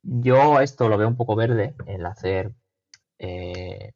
yo 0.02 0.60
esto 0.60 0.90
lo 0.90 0.98
veo 0.98 1.08
un 1.08 1.16
poco 1.16 1.36
verde, 1.36 1.76
el 1.86 2.06
hacer, 2.08 2.54
eh, 3.20 3.94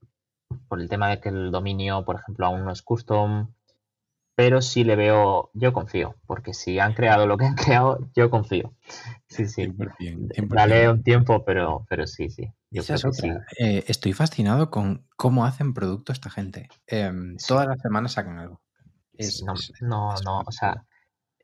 por 0.67 0.79
el 0.79 0.87
tema 0.87 1.09
de 1.09 1.19
que 1.19 1.29
el 1.29 1.49
dominio, 1.49 2.05
por 2.05 2.17
ejemplo, 2.17 2.45
aún 2.45 2.63
no 2.63 2.71
es 2.71 2.83
custom, 2.83 3.53
pero 4.35 4.61
sí 4.61 4.83
le 4.83 4.95
veo, 4.95 5.49
yo 5.53 5.73
confío, 5.73 6.15
porque 6.27 6.53
si 6.53 6.77
han 6.77 6.93
creado 6.93 7.25
lo 7.25 7.37
que 7.37 7.45
han 7.45 7.55
creado, 7.55 8.07
yo 8.15 8.29
confío. 8.29 8.75
Sí, 9.27 9.47
sí. 9.47 9.63
100%, 9.63 10.47
Dale 10.47 10.89
un 10.89 11.01
tiempo, 11.01 11.43
pero, 11.43 11.87
pero 11.89 12.05
sí, 12.05 12.29
sí. 12.29 12.51
Esa 12.71 12.95
es 12.95 13.05
otra. 13.05 13.45
Eh, 13.59 13.83
estoy 13.87 14.13
fascinado 14.13 14.71
con 14.71 15.07
cómo 15.17 15.45
hacen 15.45 15.73
producto 15.73 16.11
esta 16.11 16.29
gente. 16.29 16.69
Em, 16.87 17.35
todas 17.47 17.67
las 17.67 17.81
semanas 17.81 18.13
sacan 18.13 18.39
algo. 18.39 18.61
no, 19.81 20.15
no, 20.23 20.39
o 20.39 20.51
sea, 20.51 20.85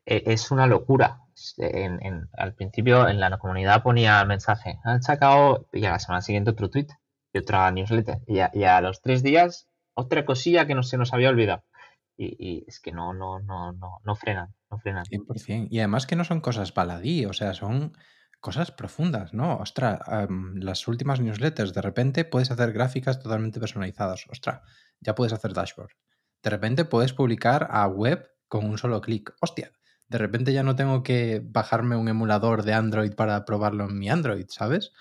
e, 0.04 0.22
es 0.26 0.50
una 0.50 0.66
locura. 0.66 1.20
En, 1.58 2.28
al 2.32 2.54
principio 2.54 3.08
en 3.08 3.20
la 3.20 3.38
comunidad 3.38 3.82
ponía 3.82 4.20
el 4.20 4.26
mensaje, 4.26 4.78
han 4.82 5.02
sacado, 5.02 5.68
y 5.72 5.84
a 5.84 5.92
la 5.92 5.98
semana 6.00 6.22
siguiente 6.22 6.50
otro 6.50 6.68
tweet 6.68 6.88
y 7.32 7.38
otra 7.38 7.70
newsletter. 7.70 8.18
Y 8.26 8.40
a, 8.40 8.50
y 8.52 8.64
a 8.64 8.80
los 8.80 9.00
tres 9.02 9.22
días, 9.22 9.68
otra 9.94 10.24
cosilla 10.24 10.66
que 10.66 10.74
no 10.74 10.82
se 10.82 10.96
nos 10.96 11.12
había 11.12 11.28
olvidado 11.28 11.62
y, 12.18 12.64
es 12.66 12.80
que 12.80 12.92
no, 12.92 13.14
no, 13.14 13.38
no, 13.40 13.72
no, 13.72 14.00
no 14.04 14.16
frenan, 14.16 14.54
no 14.70 14.78
frenan. 14.78 15.04
100%. 15.04 15.68
Y 15.70 15.78
además 15.78 16.06
que 16.06 16.16
no 16.16 16.24
son 16.24 16.40
cosas 16.40 16.74
baladí, 16.74 17.24
o 17.26 17.32
sea, 17.32 17.54
son 17.54 17.96
cosas 18.40 18.70
profundas, 18.70 19.34
¿no? 19.34 19.56
Ostras, 19.58 20.00
las 20.54 20.86
últimas 20.88 21.20
newsletters, 21.20 21.74
de 21.74 21.82
repente 21.82 22.24
puedes 22.24 22.50
hacer 22.50 22.72
gráficas 22.72 23.20
totalmente 23.20 23.60
personalizadas. 23.60 24.26
Ostras, 24.28 24.60
ya 25.00 25.14
puedes 25.14 25.32
hacer 25.32 25.52
dashboard. 25.52 25.90
De 26.42 26.50
repente 26.50 26.84
puedes 26.84 27.12
publicar 27.12 27.68
a 27.70 27.86
web 27.86 28.30
con 28.46 28.64
un 28.64 28.78
solo 28.78 29.00
clic. 29.00 29.34
Hostia, 29.40 29.72
de 30.08 30.18
repente 30.18 30.52
ya 30.52 30.62
no 30.62 30.76
tengo 30.76 31.02
que 31.02 31.42
bajarme 31.44 31.96
un 31.96 32.08
emulador 32.08 32.62
de 32.62 32.74
Android 32.74 33.14
para 33.14 33.44
probarlo 33.44 33.84
en 33.84 33.98
mi 33.98 34.08
Android, 34.08 34.46
¿sabes? 34.48 34.92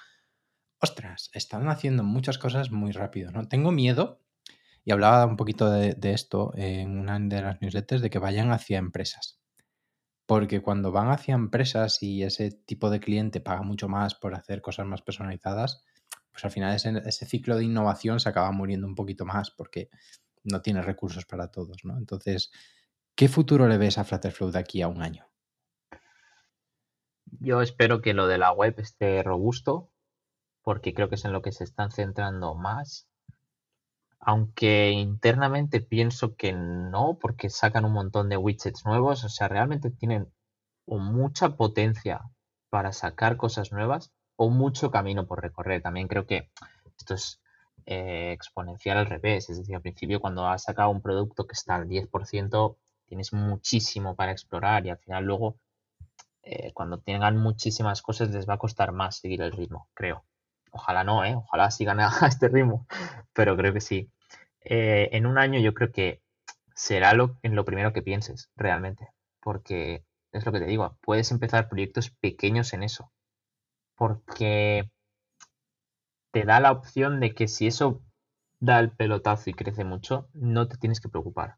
Ostras, 0.80 1.30
están 1.34 1.70
haciendo 1.70 2.04
muchas 2.04 2.38
cosas 2.38 2.72
muy 2.72 2.92
rápido, 2.92 3.32
¿no? 3.32 3.48
Tengo 3.48 3.72
miedo 3.72 4.22
y 4.84 4.92
hablaba 4.92 5.26
un 5.26 5.38
poquito 5.38 5.70
de, 5.72 5.96
esto 6.14 6.54
en 6.56 6.98
una 6.98 7.20
de 7.20 7.42
las 7.42 7.62
newsletters, 7.62 8.02
de 8.02 8.10
que 8.10 8.20
vayan 8.20 8.52
hacia 8.52 8.78
empresas. 8.78 9.37
Porque 10.28 10.62
cuando 10.62 10.92
van 10.92 11.10
hacia 11.10 11.34
empresas 11.34 12.04
y 12.04 12.24
ese 12.24 12.52
tipo 12.52 12.90
de 12.90 13.00
cliente 13.00 13.40
paga 13.40 13.64
mucho 13.64 13.88
más 13.88 14.14
por 14.14 14.36
hacer 14.36 14.62
cosas 14.62 14.86
más 14.86 15.02
personalizadas, 15.02 15.84
pues 16.32 16.44
al 16.44 16.52
final 16.52 16.76
ese, 16.76 17.26
ciclo 17.26 17.56
de 17.56 17.64
innovación 17.64 18.20
se 18.20 18.30
acaba 18.30 18.52
muriendo 18.52 18.86
un 18.86 18.94
poquito 18.94 19.26
más 19.26 19.50
porque 19.50 19.90
no 20.44 20.62
tiene 20.62 20.82
recursos 20.82 21.26
para 21.26 21.50
todos, 21.50 21.78
¿no? 21.86 21.98
Entonces, 21.98 22.52
¿qué 23.16 23.30
futuro 23.30 23.68
le 23.68 23.78
ves 23.78 23.98
a 23.98 24.04
Flutterflow 24.04 24.52
de 24.52 24.60
aquí 24.60 24.82
a 24.82 24.90
un 24.90 25.02
año? 25.02 25.26
Yo 27.40 27.62
espero 27.62 28.02
que 28.02 28.14
lo 28.14 28.28
de 28.28 28.38
la 28.38 28.52
web 28.52 28.76
esté 28.78 29.24
robusto, 29.24 29.92
porque 30.62 30.94
creo 30.94 31.10
que 31.10 31.16
es 31.16 31.26
en 31.26 31.32
lo 31.34 31.42
que 31.42 31.54
se 31.54 31.64
están 31.64 31.92
centrando 31.92 32.54
más 32.54 33.10
aunque 34.20 34.92
internamente 34.92 35.82
pienso 35.82 36.36
que 36.36 36.54
no, 36.54 37.18
porque 37.22 37.50
sacan 37.50 37.86
un 37.86 37.94
montón 37.94 38.30
de 38.30 38.38
widgets 38.38 38.86
nuevos, 38.86 39.24
o 39.24 39.30
sea, 39.30 39.48
realmente 39.48 39.92
tienen 39.92 40.32
mucha 40.88 41.56
potencia 41.56 42.22
para 42.70 42.94
sacar 42.94 43.38
cosas 43.38 43.72
nuevas 43.72 44.12
o 44.36 44.50
mucho 44.50 44.92
camino 44.92 45.28
por 45.28 45.42
recorrer. 45.42 45.82
También 45.82 46.08
creo 46.08 46.26
que 46.26 46.50
esto 46.98 47.14
es 47.14 47.42
eh, 47.86 48.32
exponencial 48.32 48.98
al 48.98 49.06
revés, 49.06 49.50
es 49.50 49.60
decir, 49.60 49.76
al 49.76 49.82
principio 49.82 50.20
cuando 50.20 50.48
has 50.48 50.64
sacado 50.64 50.90
un 50.90 51.02
producto 51.02 51.46
que 51.48 51.54
está 51.54 51.76
al 51.76 51.88
10%, 51.88 52.78
tienes 53.06 53.34
muchísimo 53.34 54.16
para 54.16 54.32
explorar 54.32 54.86
y 54.86 54.90
al 54.90 54.98
final 54.98 55.24
luego, 55.24 55.58
eh, 56.44 56.74
cuando 56.74 57.00
tengan 57.00 57.38
muchísimas 57.38 58.02
cosas, 58.02 58.30
les 58.32 58.48
va 58.48 58.56
a 58.56 58.60
costar 58.60 58.92
más 58.92 59.18
seguir 59.18 59.42
el 59.42 59.52
ritmo, 59.52 59.90
creo. 59.94 60.26
Ojalá 60.72 61.04
no, 61.04 61.24
¿eh? 61.26 61.36
Ojalá 61.36 61.72
sigan 61.72 62.00
a 62.00 62.28
este 62.28 62.48
ritmo, 62.48 62.88
pero 63.34 63.56
creo 63.58 63.74
que 63.74 63.82
sí. 63.82 64.10
Eh, 64.62 65.10
en 65.14 65.26
un 65.26 65.38
año 65.38 65.60
yo 65.60 65.74
creo 65.74 65.92
que 65.92 66.22
será 66.76 67.14
lo, 67.14 67.40
en 67.44 67.56
lo 67.56 67.66
primero 67.66 67.94
que 67.94 68.02
pienses, 68.02 68.50
realmente. 68.56 69.10
Porque 69.42 70.04
es 70.32 70.46
lo 70.46 70.52
que 70.52 70.60
te 70.60 70.66
digo, 70.66 70.98
puedes 71.02 71.32
empezar 71.32 71.70
proyectos 71.70 72.10
pequeños 72.10 72.74
en 72.74 72.84
eso. 72.84 73.12
Porque 73.96 74.90
te 76.32 76.44
da 76.44 76.60
la 76.60 76.72
opción 76.72 77.20
de 77.20 77.34
que 77.34 77.48
si 77.48 77.68
eso 77.68 78.04
da 78.60 78.80
el 78.80 78.92
pelotazo 78.92 79.50
y 79.50 79.54
crece 79.54 79.84
mucho, 79.84 80.30
no 80.34 80.68
te 80.68 80.78
tienes 80.78 81.00
que 81.00 81.10
preocupar. 81.10 81.58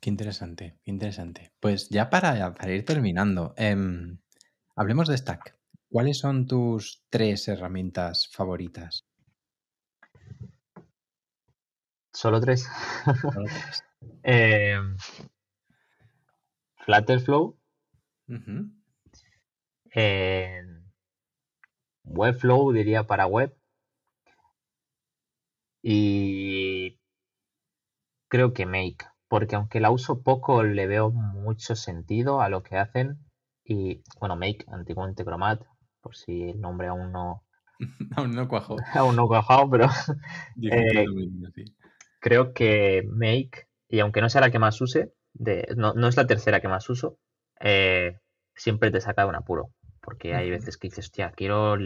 Qué 0.00 0.10
interesante, 0.10 0.78
qué 0.82 0.90
interesante. 0.90 1.52
Pues 1.60 1.88
ya 1.88 2.10
para, 2.10 2.54
para 2.54 2.72
ir 2.72 2.84
terminando, 2.84 3.54
em, 3.56 4.18
hablemos 4.74 5.08
de 5.08 5.16
Stack. 5.16 5.56
¿Cuáles 5.92 6.20
son 6.20 6.46
tus 6.46 7.04
tres 7.10 7.48
herramientas 7.48 8.26
favoritas? 8.32 9.04
Solo 12.14 12.40
tres. 12.40 12.66
eh, 14.22 14.78
Flutterflow. 16.76 17.58
Webflow 22.04 22.72
diría 22.72 23.06
para 23.06 23.26
web. 23.26 23.54
Y 25.82 26.98
creo 28.30 28.54
que 28.54 28.64
Make, 28.64 29.04
porque 29.28 29.56
aunque 29.56 29.80
la 29.80 29.90
uso 29.90 30.22
poco, 30.22 30.62
le 30.62 30.86
veo 30.86 31.10
mucho 31.10 31.76
sentido 31.76 32.40
a 32.40 32.48
lo 32.48 32.62
que 32.62 32.78
hacen. 32.78 33.18
Y 33.62 34.02
bueno, 34.18 34.36
Make, 34.36 34.64
antiguamente 34.68 35.22
Chromat, 35.22 35.62
por 36.02 36.16
si 36.16 36.50
el 36.50 36.60
nombre 36.60 36.88
aún 36.88 37.12
no. 37.12 37.44
aún 38.16 38.32
no 38.32 38.48
cuajó. 38.48 38.76
aún 38.94 39.16
no 39.16 39.26
cuajado, 39.26 39.70
pero. 39.70 39.86
eh, 40.62 41.06
creo 42.20 42.52
que 42.52 43.02
Make, 43.08 43.68
y 43.88 44.00
aunque 44.00 44.20
no 44.20 44.28
sea 44.28 44.42
la 44.42 44.50
que 44.50 44.58
más 44.58 44.80
use, 44.80 45.14
no, 45.76 46.08
es 46.08 46.16
la 46.16 46.26
tercera 46.26 46.60
que 46.60 46.68
más 46.68 46.88
uso, 46.90 47.18
eh, 47.60 48.18
siempre 48.54 48.90
te 48.90 49.00
saca 49.00 49.22
de 49.22 49.28
un 49.28 49.36
apuro. 49.36 49.70
Porque 50.00 50.34
hay 50.34 50.50
veces 50.50 50.76
que 50.76 50.88
dices, 50.88 51.06
hostia, 51.06 51.30
quiero 51.30 51.76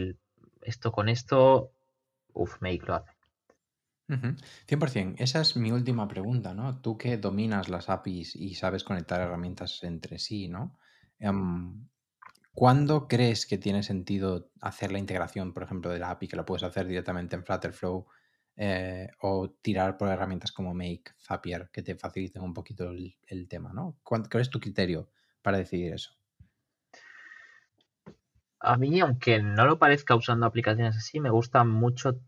esto 0.61 0.91
con 0.91 1.07
esto, 1.07 1.71
uff, 2.33 2.59
Make 2.61 2.85
lo 2.85 2.95
hace. 2.95 3.11
100%. 4.67 5.15
Esa 5.17 5.41
es 5.41 5.57
mi 5.57 5.71
última 5.71 6.07
pregunta, 6.07 6.53
¿no? 6.53 6.79
Tú 6.81 6.97
que 6.97 7.17
dominas 7.17 7.67
las 7.67 7.89
APIs 7.89 8.35
y 8.35 8.55
sabes 8.55 8.83
conectar 8.83 9.19
herramientas 9.19 9.83
entre 9.83 10.17
sí, 10.17 10.47
¿no? 10.47 10.77
Em, 11.19 11.87
¿Cuándo 12.57 13.07
crees 13.07 13.45
que 13.45 13.59
tiene 13.59 13.83
sentido 13.83 14.49
hacer 14.61 14.91
la 14.91 14.97
integración, 14.97 15.53
por 15.53 15.61
ejemplo, 15.61 15.91
de 15.91 15.99
la 15.99 16.09
API, 16.09 16.27
que 16.27 16.35
la 16.35 16.43
puedes 16.43 16.63
hacer 16.63 16.87
directamente 16.87 17.35
en 17.35 17.43
Flutterflow 17.45 18.07
eh, 18.55 19.11
o 19.21 19.51
tirar 19.61 19.95
por 19.95 20.09
herramientas 20.09 20.51
como 20.51 20.73
Make, 20.73 21.11
Zapier, 21.21 21.69
que 21.71 21.83
te 21.83 21.93
faciliten 21.93 22.41
un 22.41 22.55
poquito 22.55 22.89
el, 22.89 23.47
tema, 23.47 23.73
¿no? 23.73 23.99
¿Cuál 24.01 24.27
es 24.41 24.49
tu 24.49 24.59
criterio 24.59 25.11
para 25.43 25.59
decidir 25.59 25.93
eso? 25.93 26.17
A 28.59 28.75
mí, 28.75 29.01
aunque 29.01 29.39
no 29.39 29.67
lo 29.67 29.77
parezca 29.77 30.15
usando 30.15 30.47
aplicaciones 30.47 30.97
así, 30.97 31.19
me 31.19 31.29
gusta 31.29 31.63
mucho 31.63 32.19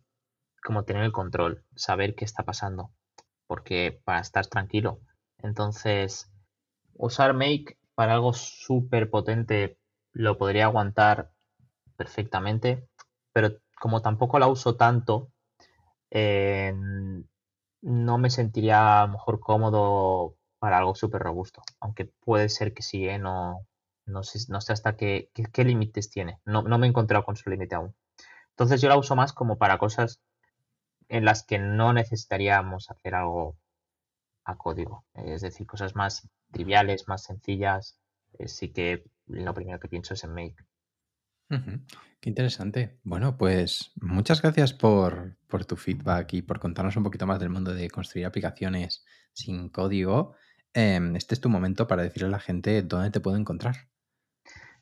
como 0.61 0.85
tener 0.85 1.05
el 1.05 1.11
control, 1.11 1.65
saber 1.73 2.13
qué 2.13 2.25
está 2.25 2.45
pasando, 2.45 2.91
porque 3.47 3.99
para 4.03 4.19
estar 4.19 4.45
tranquilo. 4.45 5.01
Entonces, 5.39 6.31
usar 6.93 7.33
Make 7.33 7.79
para 7.95 8.13
algo 8.13 8.33
súper 8.33 9.09
potente 9.09 9.78
lo 10.13 10.37
podría 10.37 10.65
aguantar 10.65 11.31
perfectamente, 11.95 12.87
pero 13.33 13.51
como 13.79 14.01
tampoco 14.01 14.39
la 14.39 14.47
uso 14.47 14.75
tanto, 14.75 15.31
eh, 16.11 16.73
no 17.81 18.17
me 18.17 18.29
sentiría 18.29 19.07
mejor 19.07 19.39
cómodo 19.39 20.35
para 20.59 20.77
algo 20.77 20.95
súper 20.95 21.21
robusto. 21.21 21.61
Aunque 21.79 22.05
puede 22.05 22.49
ser 22.49 22.73
que 22.73 22.83
sí, 22.83 23.07
¿eh? 23.07 23.19
no, 23.19 23.65
no, 24.05 24.23
sé, 24.23 24.39
no 24.49 24.61
sé 24.61 24.73
hasta 24.73 24.95
qué, 24.97 25.29
qué, 25.53 25.63
límites 25.63 26.09
tiene. 26.09 26.39
No, 26.45 26.63
no 26.63 26.77
me 26.77 26.87
he 26.87 26.89
encontrado 26.89 27.23
con 27.23 27.35
su 27.35 27.49
límite 27.49 27.75
aún. 27.75 27.95
Entonces 28.51 28.81
yo 28.81 28.89
la 28.89 28.97
uso 28.97 29.15
más 29.15 29.33
como 29.33 29.57
para 29.57 29.77
cosas 29.77 30.21
en 31.07 31.25
las 31.25 31.43
que 31.43 31.59
no 31.59 31.93
necesitaríamos 31.93 32.91
hacer 32.91 33.15
algo 33.15 33.57
a 34.45 34.57
código. 34.57 35.05
Es 35.13 35.41
decir, 35.41 35.65
cosas 35.65 35.95
más 35.95 36.27
triviales, 36.51 37.07
más 37.07 37.23
sencillas. 37.23 37.99
Eh, 38.37 38.47
sí 38.47 38.71
que 38.71 39.05
lo 39.29 39.53
primero 39.53 39.79
que 39.79 39.87
pienso 39.87 40.13
es 40.13 40.23
en 40.23 40.33
Make. 40.33 40.55
Qué 42.19 42.29
interesante. 42.29 42.99
Bueno, 43.03 43.37
pues 43.37 43.91
muchas 44.01 44.41
gracias 44.41 44.73
por, 44.73 45.37
por, 45.47 45.65
tu 45.65 45.75
feedback 45.75 46.33
y 46.33 46.41
por 46.43 46.59
contarnos 46.59 46.95
un 46.95 47.03
poquito 47.03 47.25
más 47.25 47.39
del 47.39 47.49
mundo 47.49 47.73
de 47.73 47.89
construir 47.89 48.27
aplicaciones 48.27 49.05
sin 49.33 49.69
código. 49.69 50.35
Em, 50.73 51.15
este 51.15 51.33
es 51.33 51.41
tu 51.41 51.49
momento 51.49 51.87
para 51.87 52.03
decirle 52.03 52.27
a 52.27 52.31
la 52.31 52.39
gente 52.39 52.83
dónde 52.83 53.09
te 53.09 53.19
puedo 53.19 53.37
encontrar. 53.37 53.75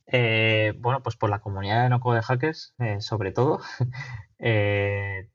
Eh, 0.08 0.74
bueno, 0.80 1.02
pues 1.04 1.16
por 1.16 1.30
la 1.30 1.40
comunidad 1.40 1.84
de 1.84 1.90
no 1.90 2.00
code 2.00 2.22
hackers, 2.22 2.74
eh, 2.80 3.00
sobre 3.00 3.32
todo. 3.32 3.62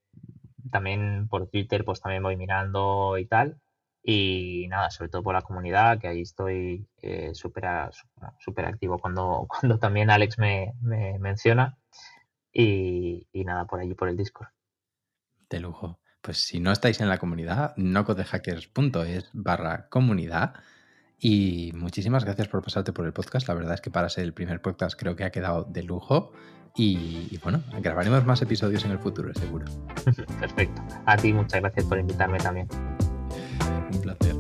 también 0.71 1.29
por 1.29 1.49
Twitter, 1.49 1.85
pues 1.85 2.01
también 2.01 2.23
voy 2.23 2.37
mirando 2.37 3.17
y 3.19 3.27
tal. 3.27 3.59
Y 4.05 4.67
nada, 4.69 4.91
sobre 4.91 5.11
todo 5.11 5.23
por 5.23 5.35
la 5.35 5.43
comunidad, 5.43 5.99
que 6.01 6.09
ahí 6.09 6.23
estoy 6.23 6.89
eh, 7.03 7.31
súper 7.35 7.65
super 8.41 8.65
activo 8.65 8.99
cuando, 8.99 9.47
cuando 9.61 9.79
también 9.79 10.11
Alex 10.11 10.39
me, 10.39 10.75
menciona. 11.21 11.79
Y, 12.53 13.27
nada, 13.33 13.67
por 13.67 13.81
allí, 13.81 13.95
por 13.95 14.09
el 14.09 14.17
Discord. 14.17 14.49
De 15.49 15.61
lujo. 15.61 16.01
Pues 16.21 16.39
si 16.39 16.61
no 16.61 16.71
estáis 16.71 17.01
en 17.01 17.09
la 17.09 17.19
comunidad, 17.19 17.75
nocodehackers.es 17.77 19.31
barra 19.33 19.89
comunidad. 19.89 20.55
Y 21.19 21.73
muchísimas 21.75 22.25
gracias 22.25 22.49
por 22.49 22.63
pasarte 22.63 22.93
por 22.93 23.07
el 23.07 23.13
podcast. 23.13 23.49
La 23.49 23.55
verdad 23.55 23.75
es 23.75 23.81
que 23.81 23.91
para 23.91 24.09
ser 24.09 24.25
el 24.25 24.35
primer 24.35 24.61
podcast 24.61 24.99
creo 24.99 25.17
que 25.17 25.25
ha 25.25 25.31
quedado 25.31 25.65
de 25.65 25.83
lujo. 25.83 26.33
Y, 26.75 27.29
y, 27.31 27.39
bueno, 27.43 27.63
grabaremos 27.81 28.25
más 28.25 28.41
episodios 28.43 28.85
en 28.85 28.93
el 28.93 28.99
futuro, 28.99 29.33
seguro. 29.35 29.67
Perfecto. 30.41 30.83
A 31.07 31.17
ti 31.17 31.33
muchas 31.33 31.61
gracias 31.61 31.85
por 31.87 31.99
invitarme 31.99 32.39
también. 32.39 32.69
Un 33.93 34.01
placer. 34.01 34.37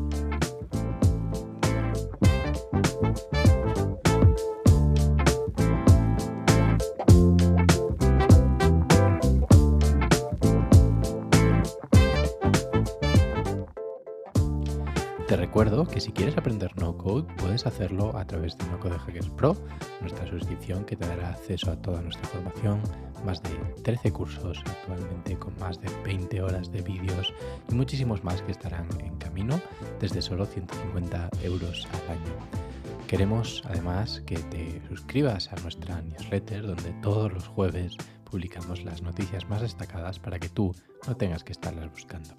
Te 15.33 15.37
recuerdo 15.37 15.87
que 15.87 15.99
si 15.99 16.12
quieres 16.12 16.37
aprender 16.37 16.77
no 16.79 16.99
code 16.99 17.27
puedes 17.38 17.65
hacerlo 17.67 18.15
a 18.19 18.27
través 18.27 18.59
de 18.59 18.67
No 18.67 18.79
Code 18.79 18.99
Hackers 18.99 19.31
Pro, 19.31 19.57
nuestra 20.03 20.27
suscripción 20.27 20.85
que 20.85 20.95
te 20.95 21.07
dará 21.07 21.31
acceso 21.31 21.71
a 21.71 21.77
toda 21.77 22.03
nuestra 22.03 22.29
formación, 22.29 22.83
más 23.25 23.43
de 23.43 23.51
13 23.83 24.13
cursos 24.13 24.63
actualmente 24.67 25.37
con 25.37 25.57
más 25.59 25.81
de 25.81 25.89
20 26.05 26.43
horas 26.43 26.73
de 26.73 26.83
vídeos 26.83 27.33
y 27.71 27.75
muchísimos 27.75 28.25
más 28.25 28.43
que 28.43 28.53
estarán 28.53 28.87
en 29.01 29.17
camino 29.17 29.61
desde 30.01 30.23
solo 30.23 30.47
150 30.47 31.31
euros 31.43 31.87
al 31.93 32.17
año. 32.17 32.63
Queremos 33.07 33.63
además 33.67 34.23
que 34.25 34.37
te 34.37 34.81
suscribas 34.89 35.53
a 35.53 35.57
nuestra 35.57 36.01
newsletter 36.01 36.67
donde 36.67 36.93
todos 37.03 37.33
los 37.33 37.47
jueves 37.47 37.97
publicamos 38.25 38.83
las 38.85 39.03
noticias 39.03 39.49
más 39.49 39.61
destacadas 39.61 40.19
para 40.19 40.39
que 40.39 40.49
tú 40.49 40.75
no 41.07 41.17
tengas 41.17 41.45
que 41.45 41.53
estarlas 41.53 41.91
buscando. 41.91 42.35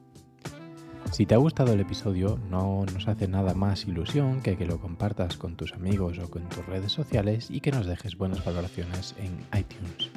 Si 1.12 1.28
te 1.28 1.36
ha 1.36 1.38
gustado 1.38 1.74
el 1.74 1.80
episodio, 1.80 2.40
no 2.50 2.86
nos 2.92 3.08
hace 3.08 3.28
nada 3.28 3.54
más 3.54 3.86
ilusión 3.86 4.42
que 4.42 4.58
que 4.58 4.66
lo 4.66 4.80
compartas 4.80 5.38
con 5.38 5.56
tus 5.56 5.74
amigos 5.74 6.18
o 6.18 6.32
con 6.32 6.50
tus 6.50 6.66
redes 6.66 6.92
sociales 6.92 7.52
y 7.52 7.60
que 7.60 7.72
nos 7.72 7.86
dejes 7.86 8.18
buenas 8.18 8.44
valoraciones 8.44 9.14
en 9.20 9.46
iTunes. 9.56 10.10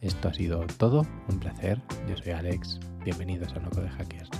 Esto 0.00 0.28
ha 0.28 0.34
sido 0.34 0.60
todo, 0.78 1.06
un 1.28 1.38
placer. 1.38 1.80
Yo 2.08 2.16
soy 2.16 2.32
Alex. 2.32 2.78
Bienvenidos 3.04 3.52
a 3.54 3.60
Loco 3.60 3.80
de 3.80 3.88
Hackers. 3.88 4.30